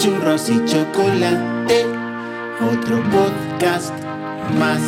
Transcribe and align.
churros 0.00 0.48
y 0.48 0.64
chocolate, 0.64 1.84
otro 2.58 3.02
podcast 3.10 3.92
más. 4.58 4.80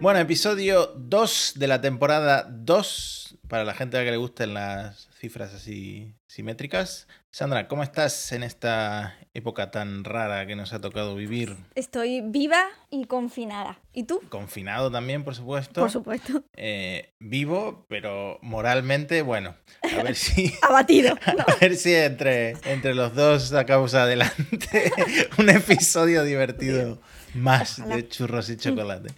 Bueno, 0.00 0.20
episodio 0.20 0.92
2 0.96 1.54
de 1.56 1.66
la 1.66 1.80
temporada 1.80 2.46
2, 2.48 3.38
para 3.48 3.64
la 3.64 3.74
gente 3.74 3.96
a 3.96 4.00
la 4.00 4.04
que 4.04 4.12
le 4.12 4.16
gusten 4.16 4.54
las 4.54 5.08
cifras 5.18 5.54
así 5.54 6.14
simétricas. 6.28 7.08
Sandra, 7.34 7.66
¿cómo 7.66 7.82
estás 7.82 8.30
en 8.32 8.42
esta 8.42 9.16
época 9.32 9.70
tan 9.70 10.04
rara 10.04 10.46
que 10.46 10.54
nos 10.54 10.74
ha 10.74 10.82
tocado 10.82 11.14
vivir? 11.14 11.56
Estoy 11.74 12.20
viva 12.20 12.66
y 12.90 13.06
confinada. 13.06 13.80
¿Y 13.94 14.02
tú? 14.02 14.20
Confinado 14.28 14.90
también, 14.90 15.24
por 15.24 15.34
supuesto. 15.34 15.80
Por 15.80 15.90
supuesto. 15.90 16.44
Eh, 16.54 17.14
vivo, 17.20 17.86
pero 17.88 18.38
moralmente, 18.42 19.22
bueno, 19.22 19.56
a 19.82 20.02
ver 20.02 20.14
si... 20.14 20.52
Abatido. 20.62 21.16
A 21.46 21.54
ver 21.58 21.76
si 21.76 21.94
entre, 21.94 22.50
entre 22.66 22.94
los 22.94 23.14
dos 23.14 23.44
sacamos 23.44 23.94
adelante 23.94 24.92
un 25.38 25.48
episodio 25.48 26.24
divertido 26.24 27.00
más 27.34 27.78
Ojalá. 27.78 27.96
de 27.96 28.08
churros 28.08 28.50
y 28.50 28.56
chocolate. 28.56 29.10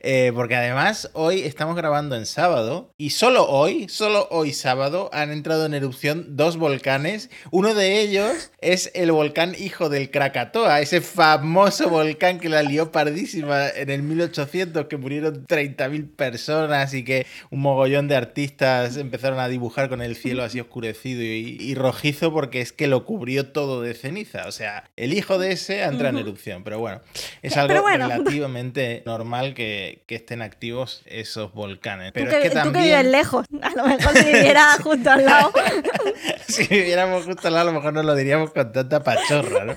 Eh, 0.00 0.32
porque 0.34 0.54
además 0.54 1.10
hoy 1.14 1.40
estamos 1.40 1.76
grabando 1.76 2.16
en 2.16 2.26
sábado 2.26 2.92
y 2.98 3.10
solo 3.10 3.48
hoy, 3.48 3.88
solo 3.88 4.28
hoy 4.30 4.52
sábado, 4.52 5.08
han 5.12 5.30
entrado 5.30 5.66
en 5.66 5.74
erupción 5.74 6.36
dos 6.36 6.56
volcanes. 6.56 7.30
Uno 7.50 7.74
de 7.74 8.00
ellos 8.00 8.50
es 8.60 8.90
el 8.94 9.12
volcán 9.12 9.54
hijo 9.58 9.88
del 9.88 10.10
Krakatoa, 10.10 10.80
ese 10.80 11.00
famoso 11.00 11.88
volcán 11.88 12.38
que 12.38 12.48
la 12.48 12.62
lió 12.62 12.92
pardísima 12.92 13.68
en 13.68 13.90
el 13.90 14.02
1800, 14.02 14.86
que 14.86 14.96
murieron 14.96 15.46
30.000 15.46 16.14
personas 16.14 16.92
y 16.94 17.04
que 17.04 17.26
un 17.50 17.60
mogollón 17.60 18.08
de 18.08 18.16
artistas 18.16 18.96
empezaron 18.96 19.38
a 19.38 19.48
dibujar 19.48 19.88
con 19.88 20.02
el 20.02 20.16
cielo 20.16 20.42
así 20.42 20.60
oscurecido 20.60 21.22
y, 21.22 21.56
y 21.60 21.74
rojizo 21.74 22.32
porque 22.32 22.60
es 22.60 22.72
que 22.72 22.88
lo 22.88 23.04
cubrió 23.04 23.48
todo 23.48 23.80
de 23.80 23.94
ceniza. 23.94 24.46
O 24.46 24.52
sea, 24.52 24.90
el 24.96 25.12
hijo 25.12 25.38
de 25.38 25.52
ese 25.52 25.82
entra 25.82 26.10
en 26.10 26.18
erupción, 26.18 26.64
pero 26.64 26.78
bueno, 26.78 27.00
es 27.42 27.53
Pero 27.54 27.78
algo 27.78 27.82
bueno. 27.82 28.08
relativamente 28.08 29.02
normal 29.06 29.54
que, 29.54 30.02
que 30.06 30.16
estén 30.16 30.42
activos 30.42 31.02
esos 31.06 31.52
volcanes. 31.52 32.12
Pero 32.12 32.30
tú, 32.30 32.36
es 32.36 32.42
que, 32.42 32.50
que 32.50 32.60
tú 32.60 32.72
que 32.72 32.82
vives 32.82 33.06
lejos. 33.06 33.46
A 33.62 33.70
lo 33.70 33.86
mejor 33.86 34.16
si 34.16 34.24
viviera 34.24 34.72
justo 34.82 35.10
al 35.10 35.24
lado. 35.24 35.52
si 36.48 36.66
viviéramos 36.66 37.24
justo 37.24 37.48
al 37.48 37.54
lado, 37.54 37.68
a 37.68 37.72
lo 37.72 37.78
mejor 37.78 37.92
no 37.94 38.02
lo 38.02 38.14
diríamos 38.14 38.52
con 38.52 38.72
tanta 38.72 39.02
pachorra, 39.02 39.64
¿no? 39.64 39.76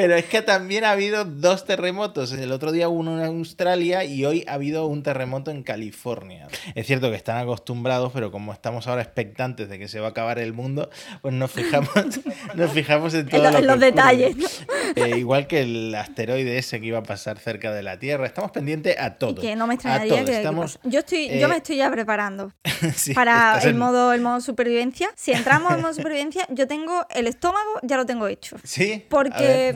Pero 0.00 0.14
es 0.16 0.24
que 0.24 0.40
también 0.40 0.84
ha 0.84 0.92
habido 0.92 1.24
dos 1.26 1.66
terremotos. 1.66 2.32
El 2.32 2.52
otro 2.52 2.72
día 2.72 2.88
hubo 2.88 3.00
uno 3.00 3.18
en 3.18 3.24
Australia 3.26 4.02
y 4.04 4.24
hoy 4.24 4.44
ha 4.48 4.54
habido 4.54 4.86
un 4.86 5.02
terremoto 5.02 5.50
en 5.50 5.62
California. 5.62 6.48
Es 6.74 6.86
cierto 6.86 7.10
que 7.10 7.16
están 7.16 7.36
acostumbrados, 7.36 8.10
pero 8.14 8.30
como 8.32 8.52
estamos 8.52 8.86
ahora 8.86 9.02
expectantes 9.02 9.68
de 9.68 9.78
que 9.78 9.88
se 9.88 10.00
va 10.00 10.06
a 10.06 10.10
acabar 10.10 10.38
el 10.38 10.52
mundo, 10.54 10.88
pues 11.20 11.34
nos 11.34 11.50
fijamos, 11.50 11.90
nos 12.54 12.70
fijamos 12.72 13.12
en 13.14 13.28
todo 13.28 13.36
En, 13.36 13.42
lo- 13.44 13.50
lo 13.52 13.56
en 13.58 13.62
que 13.62 13.66
los 13.66 13.80
detalles. 13.80 14.36
¿no? 14.36 15.04
Eh, 15.04 15.18
igual 15.18 15.46
que 15.46 15.60
el 15.60 15.94
asteroide 15.94 16.56
ese 16.58 16.80
que 16.80 16.86
iba 16.86 16.98
a 16.98 17.02
pasar 17.02 17.38
cerca 17.38 17.72
de 17.72 17.82
la 17.82 17.98
Tierra. 17.98 18.24
Estamos 18.26 18.50
pendientes 18.52 18.98
a 18.98 19.16
todo. 19.16 19.40
Que 19.40 19.54
no 19.54 19.66
me 19.66 19.74
extrañaría 19.74 20.24
que, 20.24 20.36
Estamos. 20.38 20.78
Yo 20.84 21.00
estoy, 21.00 21.26
eh, 21.26 21.38
yo 21.40 21.48
me 21.48 21.56
estoy 21.56 21.76
ya 21.76 21.90
preparando 21.90 22.52
sí, 22.96 23.12
para 23.12 23.58
el 23.62 23.68
en- 23.70 23.78
modo, 23.78 24.12
el 24.14 24.22
modo 24.22 24.40
supervivencia. 24.40 25.10
Si 25.14 25.32
entramos 25.32 25.72
en 25.74 25.82
modo 25.82 25.92
supervivencia, 26.00 26.46
yo 26.48 26.66
tengo 26.66 27.06
el 27.10 27.26
estómago, 27.26 27.68
ya 27.82 27.96
lo 27.98 28.06
tengo 28.06 28.26
hecho. 28.28 28.56
Sí, 28.64 29.04
Porque- 29.08 29.40
ver, 29.40 29.74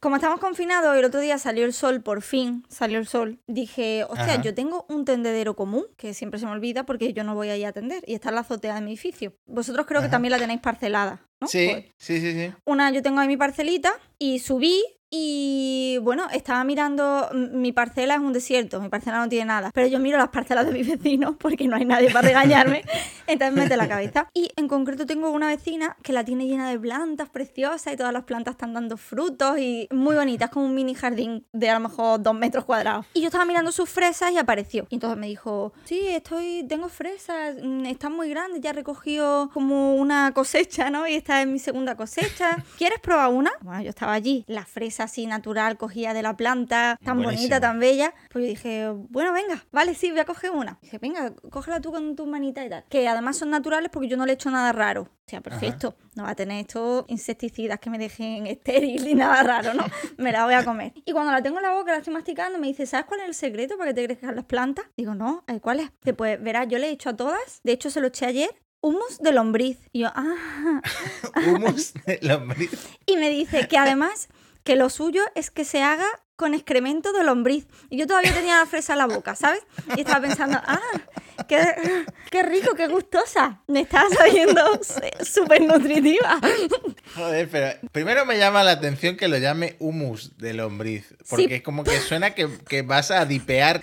Como 0.00 0.16
estamos 0.16 0.40
confinados 0.40 0.96
el 0.96 1.04
otro 1.04 1.20
día 1.20 1.38
salió 1.38 1.64
el 1.64 1.72
sol, 1.72 2.02
por 2.02 2.22
fin 2.22 2.64
salió 2.68 2.98
el 2.98 3.06
sol, 3.06 3.38
dije, 3.46 4.04
hostia, 4.04 4.34
Ajá. 4.34 4.42
yo 4.42 4.54
tengo 4.54 4.84
un 4.88 5.04
tendedero 5.04 5.54
común, 5.56 5.84
que 5.96 6.12
siempre 6.14 6.38
se 6.40 6.46
me 6.46 6.52
olvida 6.52 6.84
porque 6.84 7.12
yo 7.12 7.24
no 7.24 7.34
voy 7.34 7.48
ahí 7.50 7.64
a 7.64 7.68
atender, 7.68 8.02
y 8.06 8.14
está 8.14 8.28
en 8.30 8.34
la 8.36 8.40
azotea 8.42 8.74
de 8.74 8.80
mi 8.80 8.90
edificio. 8.90 9.34
Vosotros 9.46 9.86
creo 9.86 10.02
que 10.02 10.08
también 10.08 10.32
la 10.32 10.38
tenéis 10.38 10.60
parcelada, 10.60 11.22
¿no? 11.40 11.46
Sí, 11.48 11.68
Pues, 11.70 11.84
sí, 11.98 12.20
sí, 12.20 12.32
sí. 12.32 12.52
una, 12.66 12.90
yo 12.90 13.02
tengo 13.02 13.20
ahí 13.20 13.28
mi 13.28 13.36
parcelita 13.36 13.92
y 14.18 14.40
subí 14.40 14.82
y 15.16 15.98
bueno, 15.98 16.26
estaba 16.32 16.64
mirando, 16.64 17.30
mi 17.32 17.70
parcela 17.70 18.14
es 18.14 18.20
un 18.20 18.32
desierto, 18.32 18.80
mi 18.80 18.88
parcela 18.88 19.18
no 19.18 19.28
tiene 19.28 19.44
nada, 19.44 19.70
pero 19.72 19.86
yo 19.86 20.00
miro 20.00 20.18
las 20.18 20.30
parcelas 20.30 20.66
de 20.66 20.72
mis 20.72 20.88
vecinos 20.90 21.36
porque 21.38 21.68
no 21.68 21.76
hay 21.76 21.84
nadie 21.84 22.10
para 22.10 22.26
regañarme, 22.26 22.82
entonces 23.28 23.56
mete 23.56 23.76
la 23.76 23.86
cabeza. 23.86 24.28
Y 24.34 24.50
en 24.56 24.66
concreto 24.66 25.06
tengo 25.06 25.30
una 25.30 25.46
vecina 25.46 25.96
que 26.02 26.12
la 26.12 26.24
tiene 26.24 26.48
llena 26.48 26.68
de 26.68 26.80
plantas 26.80 27.28
preciosas 27.28 27.92
y 27.92 27.96
todas 27.96 28.12
las 28.12 28.24
plantas 28.24 28.54
están 28.54 28.74
dando 28.74 28.96
frutos 28.96 29.56
y 29.60 29.86
muy 29.92 30.16
bonitas, 30.16 30.50
como 30.50 30.66
un 30.66 30.74
mini 30.74 30.96
jardín 30.96 31.46
de 31.52 31.70
a 31.70 31.74
lo 31.74 31.88
mejor 31.88 32.20
dos 32.20 32.34
metros 32.34 32.64
cuadrados. 32.64 33.06
Y 33.14 33.20
yo 33.20 33.26
estaba 33.26 33.44
mirando 33.44 33.70
sus 33.70 33.88
fresas 33.88 34.32
y 34.32 34.38
apareció. 34.38 34.88
Y 34.90 34.96
entonces 34.96 35.16
me 35.16 35.28
dijo, 35.28 35.72
sí, 35.84 36.08
estoy, 36.08 36.66
tengo 36.68 36.88
fresas, 36.88 37.54
mm, 37.62 37.86
están 37.86 38.14
muy 38.14 38.30
grandes, 38.30 38.60
ya 38.62 38.70
he 38.70 38.72
recogido 38.72 39.48
como 39.54 39.94
una 39.94 40.32
cosecha, 40.32 40.90
¿no? 40.90 41.06
Y 41.06 41.14
esta 41.14 41.40
es 41.40 41.46
mi 41.46 41.60
segunda 41.60 41.94
cosecha. 41.94 42.64
¿Quieres 42.78 42.98
probar 42.98 43.30
una? 43.30 43.52
Bueno, 43.60 43.80
yo 43.82 43.90
estaba 43.90 44.12
allí, 44.12 44.44
la 44.48 44.64
fresa 44.64 45.03
así 45.04 45.26
natural, 45.26 45.76
cogida 45.76 46.12
de 46.14 46.22
la 46.22 46.36
planta, 46.36 46.98
tan 47.04 47.16
Buenísimo. 47.18 47.38
bonita, 47.42 47.60
tan 47.60 47.78
bella. 47.78 48.14
Pues 48.30 48.44
yo 48.44 48.48
dije, 48.48 48.88
bueno, 49.10 49.32
venga, 49.32 49.64
vale, 49.72 49.94
sí, 49.94 50.10
voy 50.10 50.20
a 50.20 50.24
coger 50.24 50.50
una. 50.50 50.78
Dije, 50.82 50.98
venga, 50.98 51.32
cógela 51.50 51.80
tú 51.80 51.92
con 51.92 52.16
tus 52.16 52.26
manitas 52.26 52.66
y 52.66 52.68
tal. 52.70 52.84
Que 52.88 53.06
además 53.08 53.36
son 53.36 53.50
naturales 53.50 53.90
porque 53.92 54.08
yo 54.08 54.16
no 54.16 54.26
le 54.26 54.32
he 54.32 54.34
hecho 54.34 54.50
nada 54.50 54.72
raro. 54.72 55.02
O 55.02 55.30
sea, 55.30 55.40
perfecto. 55.40 55.96
No 56.16 56.24
va 56.24 56.30
a 56.30 56.34
tener 56.34 56.60
estos 56.60 57.04
insecticidas 57.08 57.78
que 57.80 57.88
me 57.88 57.98
dejen 57.98 58.46
estéril 58.46 59.06
y 59.08 59.14
nada 59.14 59.42
raro, 59.42 59.72
¿no? 59.72 59.84
Me 60.18 60.32
la 60.32 60.44
voy 60.44 60.54
a 60.54 60.64
comer. 60.64 60.92
Y 61.06 61.12
cuando 61.12 61.32
la 61.32 61.42
tengo 61.42 61.56
en 61.58 61.62
la 61.62 61.72
boca, 61.72 61.92
la 61.92 61.98
estoy 61.98 62.12
masticando, 62.12 62.58
me 62.58 62.66
dice, 62.66 62.84
¿sabes 62.86 63.06
cuál 63.06 63.20
es 63.20 63.26
el 63.28 63.34
secreto 63.34 63.78
para 63.78 63.90
que 63.90 63.94
te 63.94 64.04
crezcan 64.06 64.36
las 64.36 64.44
plantas? 64.44 64.84
Digo, 64.96 65.14
no, 65.14 65.42
"Ay, 65.46 65.60
¿cuál 65.60 65.80
es? 65.80 65.90
Que 66.02 66.12
pues, 66.12 66.42
verás, 66.42 66.68
yo 66.68 66.78
le 66.78 66.88
he 66.88 66.90
hecho 66.90 67.08
a 67.10 67.16
todas. 67.16 67.60
De 67.62 67.72
hecho, 67.72 67.88
se 67.90 68.00
lo 68.00 68.08
eché 68.08 68.26
ayer. 68.26 68.50
Humus 68.82 69.18
de 69.20 69.32
lombriz. 69.32 69.78
Y 69.92 70.00
yo, 70.00 70.08
ah. 70.14 70.82
Humus 71.46 71.94
de 72.04 72.18
lombriz. 72.20 72.70
Y 73.06 73.16
me 73.16 73.30
dice 73.30 73.66
que 73.66 73.78
además 73.78 74.28
que 74.64 74.76
lo 74.76 74.90
suyo 74.90 75.22
es 75.34 75.50
que 75.50 75.64
se 75.64 75.82
haga 75.82 76.06
con 76.36 76.54
excremento 76.54 77.12
de 77.12 77.22
lombriz. 77.22 77.66
Y 77.90 77.98
yo 77.98 78.06
todavía 78.06 78.34
tenía 78.34 78.58
la 78.58 78.66
fresa 78.66 78.94
en 78.94 78.98
la 78.98 79.06
boca, 79.06 79.36
¿sabes? 79.36 79.62
Y 79.96 80.00
estaba 80.00 80.20
pensando, 80.20 80.58
ah, 80.66 80.80
qué, 81.48 81.60
qué 82.30 82.42
rico, 82.42 82.74
qué 82.74 82.88
gustosa. 82.88 83.60
Me 83.66 83.80
está 83.80 84.04
sabiendo 84.10 84.60
súper 85.24 85.62
nutritiva. 85.62 86.38
Joder, 87.14 87.48
pero 87.48 87.78
primero 87.92 88.24
me 88.26 88.38
llama 88.38 88.62
la 88.64 88.72
atención 88.72 89.16
que 89.16 89.28
lo 89.28 89.38
llame 89.38 89.76
humus 89.78 90.36
de 90.38 90.54
lombriz. 90.54 91.14
Porque 91.28 91.44
Sí. 91.48 91.54
es 91.54 91.62
como 91.62 91.84
que 91.84 91.98
suena 92.00 92.30
que, 92.34 92.48
que 92.68 92.82
vas 92.82 93.10
a 93.10 93.24
dipear, 93.26 93.80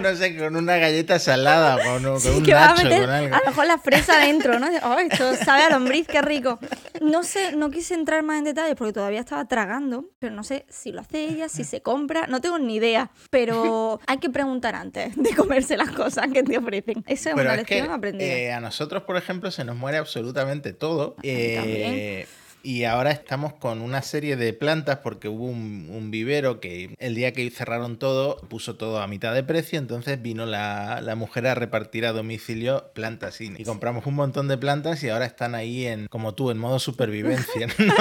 no 0.00 0.14
sé, 0.16 0.36
con 0.36 0.56
una 0.56 0.76
galleta 0.76 1.18
salada, 1.18 1.82
con, 1.82 2.02
con 2.02 2.20
Sí, 2.20 2.28
un 2.28 2.42
que 2.42 2.54
a 2.54 2.68
nacho, 2.68 2.84
meter 2.84 3.00
con 3.00 3.10
algo. 3.10 3.34
a 3.34 3.38
lo 3.38 3.44
mejor 3.46 3.66
la 3.66 3.78
fresa 3.78 4.18
dentro, 4.18 4.58
¿no? 4.58 4.68
Oh, 4.82 4.98
esto 4.98 5.34
sabe 5.36 5.62
a 5.64 5.70
lombriz, 5.70 6.06
qué 6.06 6.20
rico. 6.22 6.58
No 7.00 7.22
sé, 7.22 7.52
no 7.56 7.70
quise 7.70 7.94
entrar 7.94 8.22
más 8.22 8.38
en 8.38 8.44
detalles 8.44 8.74
porque 8.76 8.92
todavía 8.92 9.20
estaba 9.20 9.44
tragando, 9.46 10.06
pero 10.18 10.34
no 10.34 10.44
sé 10.44 10.66
si 10.68 10.92
lo 10.92 11.00
hace 11.00 11.24
ella, 11.24 11.48
si 11.48 11.64
se 11.64 11.80
compra, 11.82 12.26
no 12.26 12.40
tengo 12.40 12.58
ni 12.58 12.76
idea. 12.76 13.10
Pero 13.30 14.00
hay 14.06 14.18
que 14.18 14.30
preguntar 14.30 14.74
antes 14.74 15.14
de 15.16 15.34
comerse 15.34 15.76
las 15.76 15.90
cosas 15.90 16.28
que 16.32 16.42
te 16.42 16.58
ofrecen. 16.58 16.93
Eso 17.06 17.28
es 17.30 17.34
Pero 17.34 17.40
una 17.50 17.54
es 17.60 17.66
que 17.66 17.74
lección 17.76 17.94
aprendida. 17.94 18.32
eh, 18.32 18.52
a 18.52 18.60
nosotros, 18.60 19.02
por 19.04 19.16
ejemplo, 19.16 19.50
se 19.50 19.64
nos 19.64 19.76
muere 19.76 19.98
absolutamente 19.98 20.72
todo. 20.72 21.16
mí 21.22 21.28
Eh, 21.28 21.54
también. 21.56 22.26
Y 22.64 22.84
ahora 22.84 23.10
estamos 23.10 23.52
con 23.52 23.82
una 23.82 24.02
serie 24.02 24.36
de 24.36 24.52
plantas 24.54 24.98
porque 24.98 25.28
hubo 25.28 25.44
un, 25.44 25.88
un 25.92 26.10
vivero 26.10 26.60
que 26.60 26.94
el 26.98 27.14
día 27.14 27.32
que 27.32 27.48
cerraron 27.50 27.98
todo 27.98 28.38
puso 28.48 28.76
todo 28.76 29.00
a 29.00 29.06
mitad 29.06 29.34
de 29.34 29.44
precio, 29.44 29.78
entonces 29.78 30.20
vino 30.20 30.46
la, 30.46 31.00
la 31.02 31.14
mujer 31.14 31.46
a 31.46 31.54
repartir 31.54 32.06
a 32.06 32.12
domicilio 32.12 32.90
plantas 32.94 33.40
y, 33.40 33.52
y 33.56 33.64
compramos 33.64 34.06
un 34.06 34.14
montón 34.14 34.48
de 34.48 34.56
plantas 34.56 35.02
y 35.04 35.10
ahora 35.10 35.26
están 35.26 35.54
ahí 35.54 35.86
en 35.86 36.06
como 36.08 36.34
tú 36.34 36.50
en 36.50 36.58
modo 36.58 36.78
supervivencia. 36.78 37.66
¿no? 37.78 37.94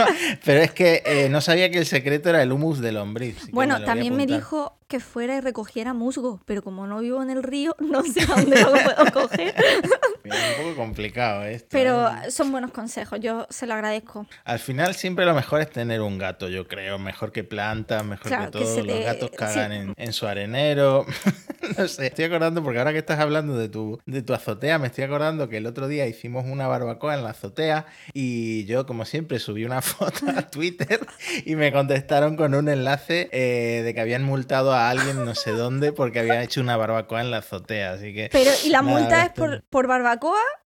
Pero 0.45 0.61
es 0.61 0.71
que 0.71 1.03
eh, 1.05 1.27
no 1.29 1.41
sabía 1.41 1.69
que 1.69 1.79
el 1.79 1.85
secreto 1.85 2.29
era 2.29 2.41
el 2.41 2.51
humus 2.51 2.79
de 2.79 2.93
lombriz. 2.93 3.51
Bueno, 3.51 3.79
me 3.79 3.85
también 3.85 4.15
me 4.15 4.25
dijo 4.25 4.77
que 4.87 4.99
fuera 4.99 5.35
y 5.35 5.41
recogiera 5.41 5.93
musgo, 5.93 6.39
pero 6.45 6.63
como 6.63 6.87
no 6.87 6.99
vivo 6.99 7.21
en 7.21 7.29
el 7.29 7.43
río, 7.43 7.75
no 7.79 8.03
sé 8.03 8.21
a 8.21 8.25
dónde 8.27 8.61
lo 8.61 8.71
puedo 8.71 9.11
coger. 9.11 9.53
Es 10.33 10.57
un 10.59 10.63
poco 10.65 10.75
complicado 10.75 11.43
esto. 11.45 11.67
Pero 11.71 12.07
¿eh? 12.09 12.31
son 12.31 12.51
buenos 12.51 12.71
consejos, 12.71 13.19
yo 13.19 13.47
se 13.49 13.67
lo 13.67 13.73
agradezco. 13.73 14.25
Al 14.43 14.59
final 14.59 14.95
siempre 14.95 15.25
lo 15.25 15.33
mejor 15.33 15.61
es 15.61 15.69
tener 15.69 16.01
un 16.01 16.17
gato, 16.17 16.49
yo 16.49 16.67
creo. 16.67 16.97
Mejor 16.99 17.31
que 17.31 17.43
plantas, 17.43 18.03
mejor 18.05 18.27
Claro, 18.27 18.45
que 18.51 18.59
todo. 18.59 18.77
Los 18.83 18.87
te- 18.97 19.03
gatos 19.03 19.31
cagan 19.37 19.71
sí. 19.71 19.77
en, 19.77 19.93
en 19.97 20.13
su 20.13 20.27
arenero. 20.27 21.05
no 21.77 21.87
sé, 21.87 22.07
estoy 22.07 22.25
acordando 22.25 22.63
porque 22.63 22.79
ahora 22.79 22.91
que 22.91 22.99
estás 22.99 23.19
hablando 23.19 23.57
de 23.57 23.69
tu, 23.69 23.99
de 24.05 24.21
tu 24.21 24.33
azotea, 24.33 24.79
me 24.79 24.87
estoy 24.87 25.03
acordando 25.03 25.49
que 25.49 25.57
el 25.57 25.65
otro 25.65 25.87
día 25.87 26.05
hicimos 26.07 26.45
una 26.45 26.67
barbacoa 26.67 27.13
en 27.15 27.23
la 27.23 27.29
azotea 27.31 27.85
y 28.13 28.65
yo, 28.65 28.85
como 28.85 29.05
siempre, 29.05 29.39
subí 29.39 29.65
una 29.65 29.81
foto 29.81 30.25
a 30.35 30.43
Twitter 30.49 30.99
y 31.45 31.55
me 31.55 31.71
contestaron 31.71 32.35
con 32.35 32.53
un 32.55 32.69
enlace 32.69 33.29
eh, 33.31 33.81
de 33.83 33.93
que 33.93 34.01
habían 34.01 34.23
multado 34.23 34.73
a 34.73 34.89
alguien 34.89 35.23
no 35.25 35.35
sé 35.35 35.51
dónde 35.51 35.91
porque 35.91 36.19
habían 36.19 36.41
hecho 36.41 36.61
una 36.61 36.77
barbacoa 36.77 37.21
en 37.21 37.31
la 37.31 37.37
azotea. 37.37 37.93
Así 37.93 38.13
que... 38.13 38.29
Pero, 38.31 38.51
¿y 38.65 38.69
la 38.69 38.81
Nada, 38.81 38.99
multa 38.99 39.25
es 39.25 39.31
por, 39.31 39.63
por 39.69 39.87
barbacoa 39.87 40.22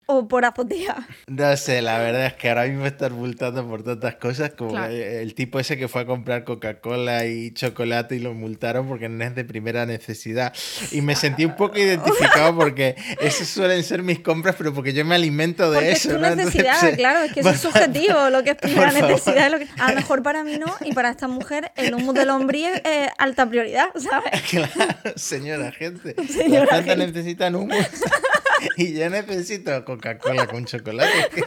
o 0.08 0.28
por 0.28 0.44
azotea? 0.44 0.96
No 1.26 1.56
sé, 1.56 1.82
la 1.82 1.98
verdad 1.98 2.26
es 2.26 2.34
que 2.34 2.48
ahora 2.48 2.64
mismo 2.66 2.86
están 2.86 3.12
multando 3.14 3.66
por 3.66 3.82
tantas 3.82 4.14
cosas 4.16 4.50
como 4.56 4.70
Claro. 4.70 4.92
el, 4.92 5.34
tipo 5.34 5.58
ese 5.58 5.76
que 5.76 5.88
fue 5.88 6.02
a 6.02 6.06
comprar 6.06 6.44
Coca-Cola 6.44 7.26
y 7.26 7.50
chocolate 7.52 8.14
y 8.14 8.20
lo 8.20 8.32
multaron 8.32 8.86
porque 8.86 9.08
no 9.08 9.24
es 9.24 9.34
de 9.34 9.44
primera 9.44 9.84
necesidad. 9.84 10.52
Y 10.92 11.00
me 11.00 11.16
sentí 11.16 11.44
un 11.44 11.56
poco 11.56 11.78
identificado 11.78 12.54
porque 12.54 12.94
esas 13.20 13.48
suelen 13.48 13.82
ser 13.82 14.04
mis 14.04 14.20
compras, 14.20 14.54
pero 14.56 14.72
porque 14.72 14.92
yo 14.92 15.04
me 15.04 15.16
alimento 15.16 15.70
de 15.72 15.76
Porque 15.78 15.92
eso. 15.92 16.08
es 16.10 16.14
tu 16.14 16.20
¿no? 16.20 16.26
Entonces, 16.28 16.54
necesidad, 16.54 16.80
pues, 16.80 16.96
claro, 16.96 17.20
es 17.24 17.32
que 17.32 17.40
eso 17.40 17.50
es 17.50 17.60
subjetivo, 17.60 18.30
lo 18.30 18.44
que 18.44 18.50
es 18.50 18.56
primera 18.56 18.92
necesidad. 18.92 19.46
es 19.46 19.52
lo 19.52 19.58
que- 19.58 19.68
A 19.80 19.88
lo 19.90 19.96
mejor 19.96 20.22
para 20.22 20.44
mí 20.44 20.56
no, 20.56 20.72
y 20.84 20.92
para 20.92 21.10
esta 21.10 21.26
mujer 21.26 21.72
el 21.74 21.92
humo 21.94 22.12
del 22.12 22.30
hombre 22.30 22.64
es 22.74 22.80
eh, 22.84 23.08
alta 23.18 23.48
prioridad, 23.48 23.88
¿sabes? 23.96 24.40
Claro, 24.50 24.70
señora 25.16 25.72
gente. 25.72 26.14
Señora 26.28 26.66
Las 26.76 26.84
gente. 26.84 27.06
necesitan 27.08 27.56
humo. 27.56 27.74
Y 28.76 28.94
yo 28.94 29.08
necesito 29.10 29.84
Coca-Cola 29.84 30.46
con 30.46 30.64
chocolate. 30.64 31.10
Es 31.20 31.28
que, 31.28 31.40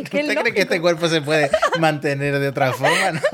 Es 0.00 0.10
que 0.10 0.20
es 0.20 0.28
¿Usted 0.28 0.40
cree 0.40 0.54
que 0.54 0.62
este 0.62 0.80
cuerpo 0.80 1.08
se 1.08 1.20
puede 1.22 1.50
mantener 1.78 2.38
de 2.38 2.48
otra 2.48 2.72
forma? 2.72 3.12
No. 3.12 3.20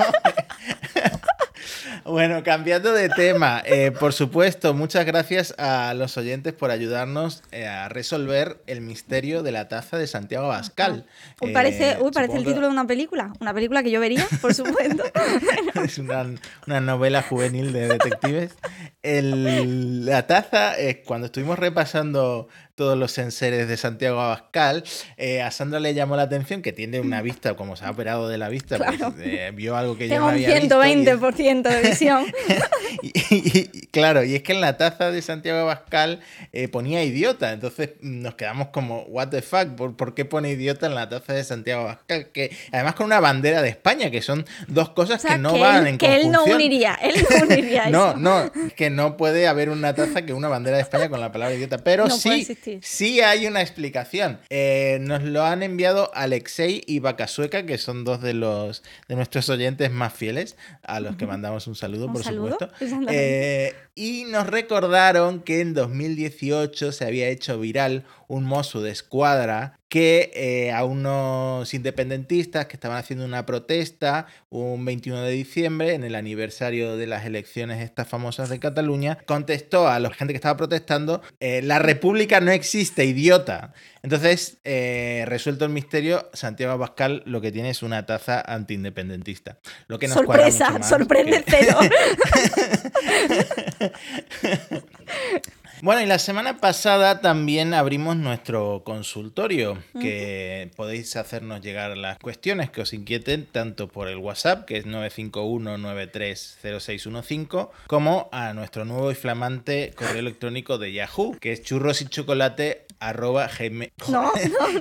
Bueno, 2.04 2.42
cambiando 2.42 2.92
de 2.92 3.08
tema, 3.10 3.62
eh, 3.64 3.92
por 3.92 4.12
supuesto, 4.12 4.74
muchas 4.74 5.04
gracias 5.04 5.54
a 5.58 5.92
los 5.94 6.16
oyentes 6.16 6.52
por 6.54 6.70
ayudarnos 6.70 7.42
eh, 7.52 7.66
a 7.68 7.88
resolver 7.88 8.62
el 8.66 8.80
misterio 8.80 9.42
de 9.42 9.52
la 9.52 9.68
taza 9.68 9.96
de 9.98 10.06
Santiago 10.06 10.46
Abascal. 10.46 11.06
Uy, 11.40 11.50
Eh, 11.50 11.52
parece, 11.52 11.98
uy, 12.00 12.10
parece 12.10 12.38
el 12.38 12.44
título 12.44 12.66
de 12.66 12.72
una 12.72 12.86
película. 12.86 13.32
Una 13.38 13.52
película 13.54 13.82
que 13.82 13.90
yo 13.90 14.00
vería, 14.00 14.26
por 14.40 14.54
supuesto. 14.54 15.04
es 15.84 15.98
una, 15.98 16.26
una 16.66 16.80
novela 16.80 17.22
juvenil 17.22 17.72
de 17.72 17.88
detectives. 17.88 18.54
El- 19.02 20.06
la 20.06 20.26
taza, 20.26 20.80
eh, 20.80 21.02
cuando 21.06 21.26
estuvimos 21.26 21.58
repasando 21.58 22.48
todos 22.80 22.96
los 22.96 23.18
enseres 23.18 23.68
de 23.68 23.76
Santiago 23.76 24.18
Abascal, 24.22 24.84
eh, 25.18 25.42
a 25.42 25.50
Sandra 25.50 25.80
le 25.80 25.92
llamó 25.92 26.16
la 26.16 26.22
atención 26.22 26.62
que 26.62 26.72
tiene 26.72 26.98
una 26.98 27.20
vista, 27.20 27.52
como 27.54 27.76
se 27.76 27.84
ha 27.84 27.90
operado 27.90 28.26
de 28.26 28.38
la 28.38 28.48
vista, 28.48 28.78
pues, 28.78 28.98
eh, 29.20 29.52
vio 29.54 29.76
algo 29.76 29.98
que 29.98 30.08
yo 30.08 30.14
Tengo 30.14 30.22
no 30.22 30.28
un 30.28 30.34
había 30.42 30.58
visto. 30.58 30.82
y- 30.82 31.04
120% 31.04 31.62
de 31.68 31.82
visión. 31.82 32.24
y, 33.02 33.08
y- 33.08 33.70
y, 33.70 33.86
claro, 33.88 34.24
y 34.24 34.34
es 34.34 34.42
que 34.42 34.52
en 34.54 34.62
la 34.62 34.78
taza 34.78 35.10
de 35.10 35.20
Santiago 35.20 35.58
Abascal 35.60 36.20
eh, 36.54 36.68
ponía 36.68 37.04
idiota, 37.04 37.52
entonces 37.52 37.90
mm, 38.00 38.22
nos 38.22 38.34
quedamos 38.36 38.68
como, 38.68 39.02
what 39.02 39.28
the 39.28 39.42
fuck, 39.42 39.68
¿Por, 39.76 39.94
por 39.94 40.14
qué 40.14 40.24
pone 40.24 40.50
idiota 40.50 40.86
en 40.86 40.94
la 40.94 41.06
taza 41.08 41.34
de 41.34 41.44
Santiago 41.44 41.82
Abascal? 41.82 42.28
Que 42.32 42.50
además 42.72 42.94
con 42.94 43.04
una 43.06 43.20
bandera 43.20 43.60
de 43.60 43.68
España, 43.68 44.10
que 44.10 44.22
son 44.22 44.46
dos 44.68 44.88
cosas 44.90 45.18
O 45.22 45.28
sea, 45.28 45.36
que 45.36 45.42
no 45.42 45.52
que, 45.52 45.60
van 45.60 45.82
él, 45.82 45.86
en 45.88 45.98
que 45.98 46.16
él 46.16 46.30
no 46.30 46.44
uniría, 46.44 46.94
él 47.02 47.14
no 47.28 47.46
uniría 47.46 47.90
No, 47.90 48.08
eso. 48.12 48.16
no, 48.18 48.44
es 48.66 48.72
que 48.74 48.88
no 48.88 49.18
puede 49.18 49.46
haber 49.48 49.68
una 49.68 49.94
taza 49.94 50.22
que 50.22 50.32
una 50.32 50.48
bandera 50.48 50.78
de 50.78 50.82
España 50.82 51.10
con 51.10 51.20
la 51.20 51.30
palabra 51.30 51.54
idiota. 51.54 51.76
Pero 51.76 52.06
No 52.08 52.16
puede 52.18 52.38
sí, 52.82 53.20
hay 53.20 53.46
una 53.46 53.60
explicación. 53.60 54.40
Eh, 54.50 54.98
nos 55.00 55.22
lo 55.22 55.44
han 55.44 55.62
enviado 55.62 56.10
Alexei 56.14 56.82
y 56.86 57.00
Bacasueca, 57.00 57.66
que 57.66 57.78
son 57.78 58.04
dos 58.04 58.20
de 58.20 58.34
los 58.34 58.82
de 59.08 59.16
nuestros 59.16 59.48
oyentes 59.48 59.90
más 59.90 60.12
fieles, 60.12 60.56
a 60.82 61.00
los 61.00 61.16
que 61.16 61.26
mandamos 61.26 61.66
un 61.66 61.74
saludo, 61.74 62.06
Un 62.06 62.12
por 62.12 62.22
saludo, 62.22 62.56
supuesto. 62.58 62.70
Eh, 63.10 63.74
y 63.94 64.24
nos 64.24 64.46
recordaron 64.46 65.40
que 65.40 65.60
en 65.60 65.74
2018 65.74 66.92
se 66.92 67.04
había 67.04 67.28
hecho 67.28 67.58
viral 67.58 68.04
un 68.28 68.44
mozo 68.44 68.80
de 68.82 68.90
escuadra 68.92 69.79
que 69.90 70.30
eh, 70.34 70.72
a 70.72 70.84
unos 70.84 71.74
independentistas 71.74 72.66
que 72.66 72.76
estaban 72.76 72.96
haciendo 72.96 73.24
una 73.24 73.44
protesta 73.44 74.26
un 74.48 74.84
21 74.84 75.22
de 75.22 75.32
diciembre 75.32 75.94
en 75.94 76.04
el 76.04 76.14
aniversario 76.14 76.96
de 76.96 77.08
las 77.08 77.26
elecciones 77.26 77.82
estas 77.82 78.06
famosas 78.08 78.48
de 78.48 78.60
Cataluña, 78.60 79.18
contestó 79.26 79.88
a 79.88 79.98
la 79.98 80.10
gente 80.10 80.32
que 80.32 80.36
estaba 80.36 80.56
protestando, 80.56 81.20
eh, 81.40 81.60
la 81.62 81.80
república 81.80 82.40
no 82.40 82.52
existe, 82.52 83.04
idiota. 83.04 83.72
Entonces, 84.04 84.58
eh, 84.64 85.24
resuelto 85.26 85.64
el 85.64 85.72
misterio, 85.72 86.30
Santiago 86.34 86.72
Abascal 86.72 87.22
lo 87.26 87.40
que 87.40 87.50
tiene 87.50 87.70
es 87.70 87.82
una 87.82 88.06
taza 88.06 88.40
antiindependentista. 88.40 89.58
Lo 89.88 89.98
que 89.98 90.06
nos 90.06 90.16
Sorpresa, 90.16 90.80
sorprende 90.82 91.42
que- 91.42 91.56
cero. 91.58 91.78
Bueno, 95.82 96.02
y 96.02 96.06
la 96.06 96.18
semana 96.18 96.58
pasada 96.58 97.22
también 97.22 97.72
abrimos 97.72 98.14
nuestro 98.16 98.82
consultorio, 98.84 99.82
que 99.98 100.70
podéis 100.76 101.16
hacernos 101.16 101.62
llegar 101.62 101.96
las 101.96 102.18
cuestiones 102.18 102.68
que 102.70 102.82
os 102.82 102.92
inquieten 102.92 103.46
tanto 103.50 103.88
por 103.88 104.06
el 104.08 104.18
WhatsApp, 104.18 104.66
que 104.66 104.76
es 104.76 104.84
951-930615, 104.86 107.70
como 107.86 108.28
a 108.30 108.52
nuestro 108.52 108.84
nuevo 108.84 109.10
y 109.10 109.14
flamante 109.14 109.92
correo 109.96 110.18
electrónico 110.18 110.76
de 110.76 110.92
Yahoo, 110.92 111.38
que 111.40 111.52
es 111.52 111.62
churros 111.62 112.02
y 112.02 112.06
chocolate 112.06 112.84
arroba 112.98 113.48
gmail- 113.48 113.90
No, 114.08 114.30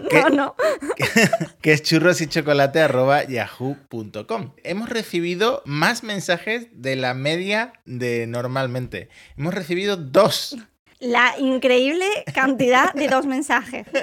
¿Qué? 0.10 0.22
no, 0.24 0.30
no, 0.30 0.32
no. 0.36 0.56
que 1.62 1.72
es 1.72 1.82
churros 1.82 2.20
y 2.20 2.28
chocolate 2.28 2.82
arroba 2.82 3.24
yahoo.com. 3.24 4.52
Hemos 4.66 4.90
recibido 4.90 5.62
más 5.66 6.04
mensajes 6.04 6.68
de 6.74 6.98
la 6.98 7.14
media 7.14 7.72
de 7.86 8.28
normalmente. 8.28 9.08
Hemos 9.38 9.54
recibido 9.54 9.96
dos. 9.96 10.58
La 11.00 11.34
increíble 11.40 12.06
cantidad 12.34 12.94
de 12.94 13.08
dos 13.08 13.26
mensajes. 13.26 13.88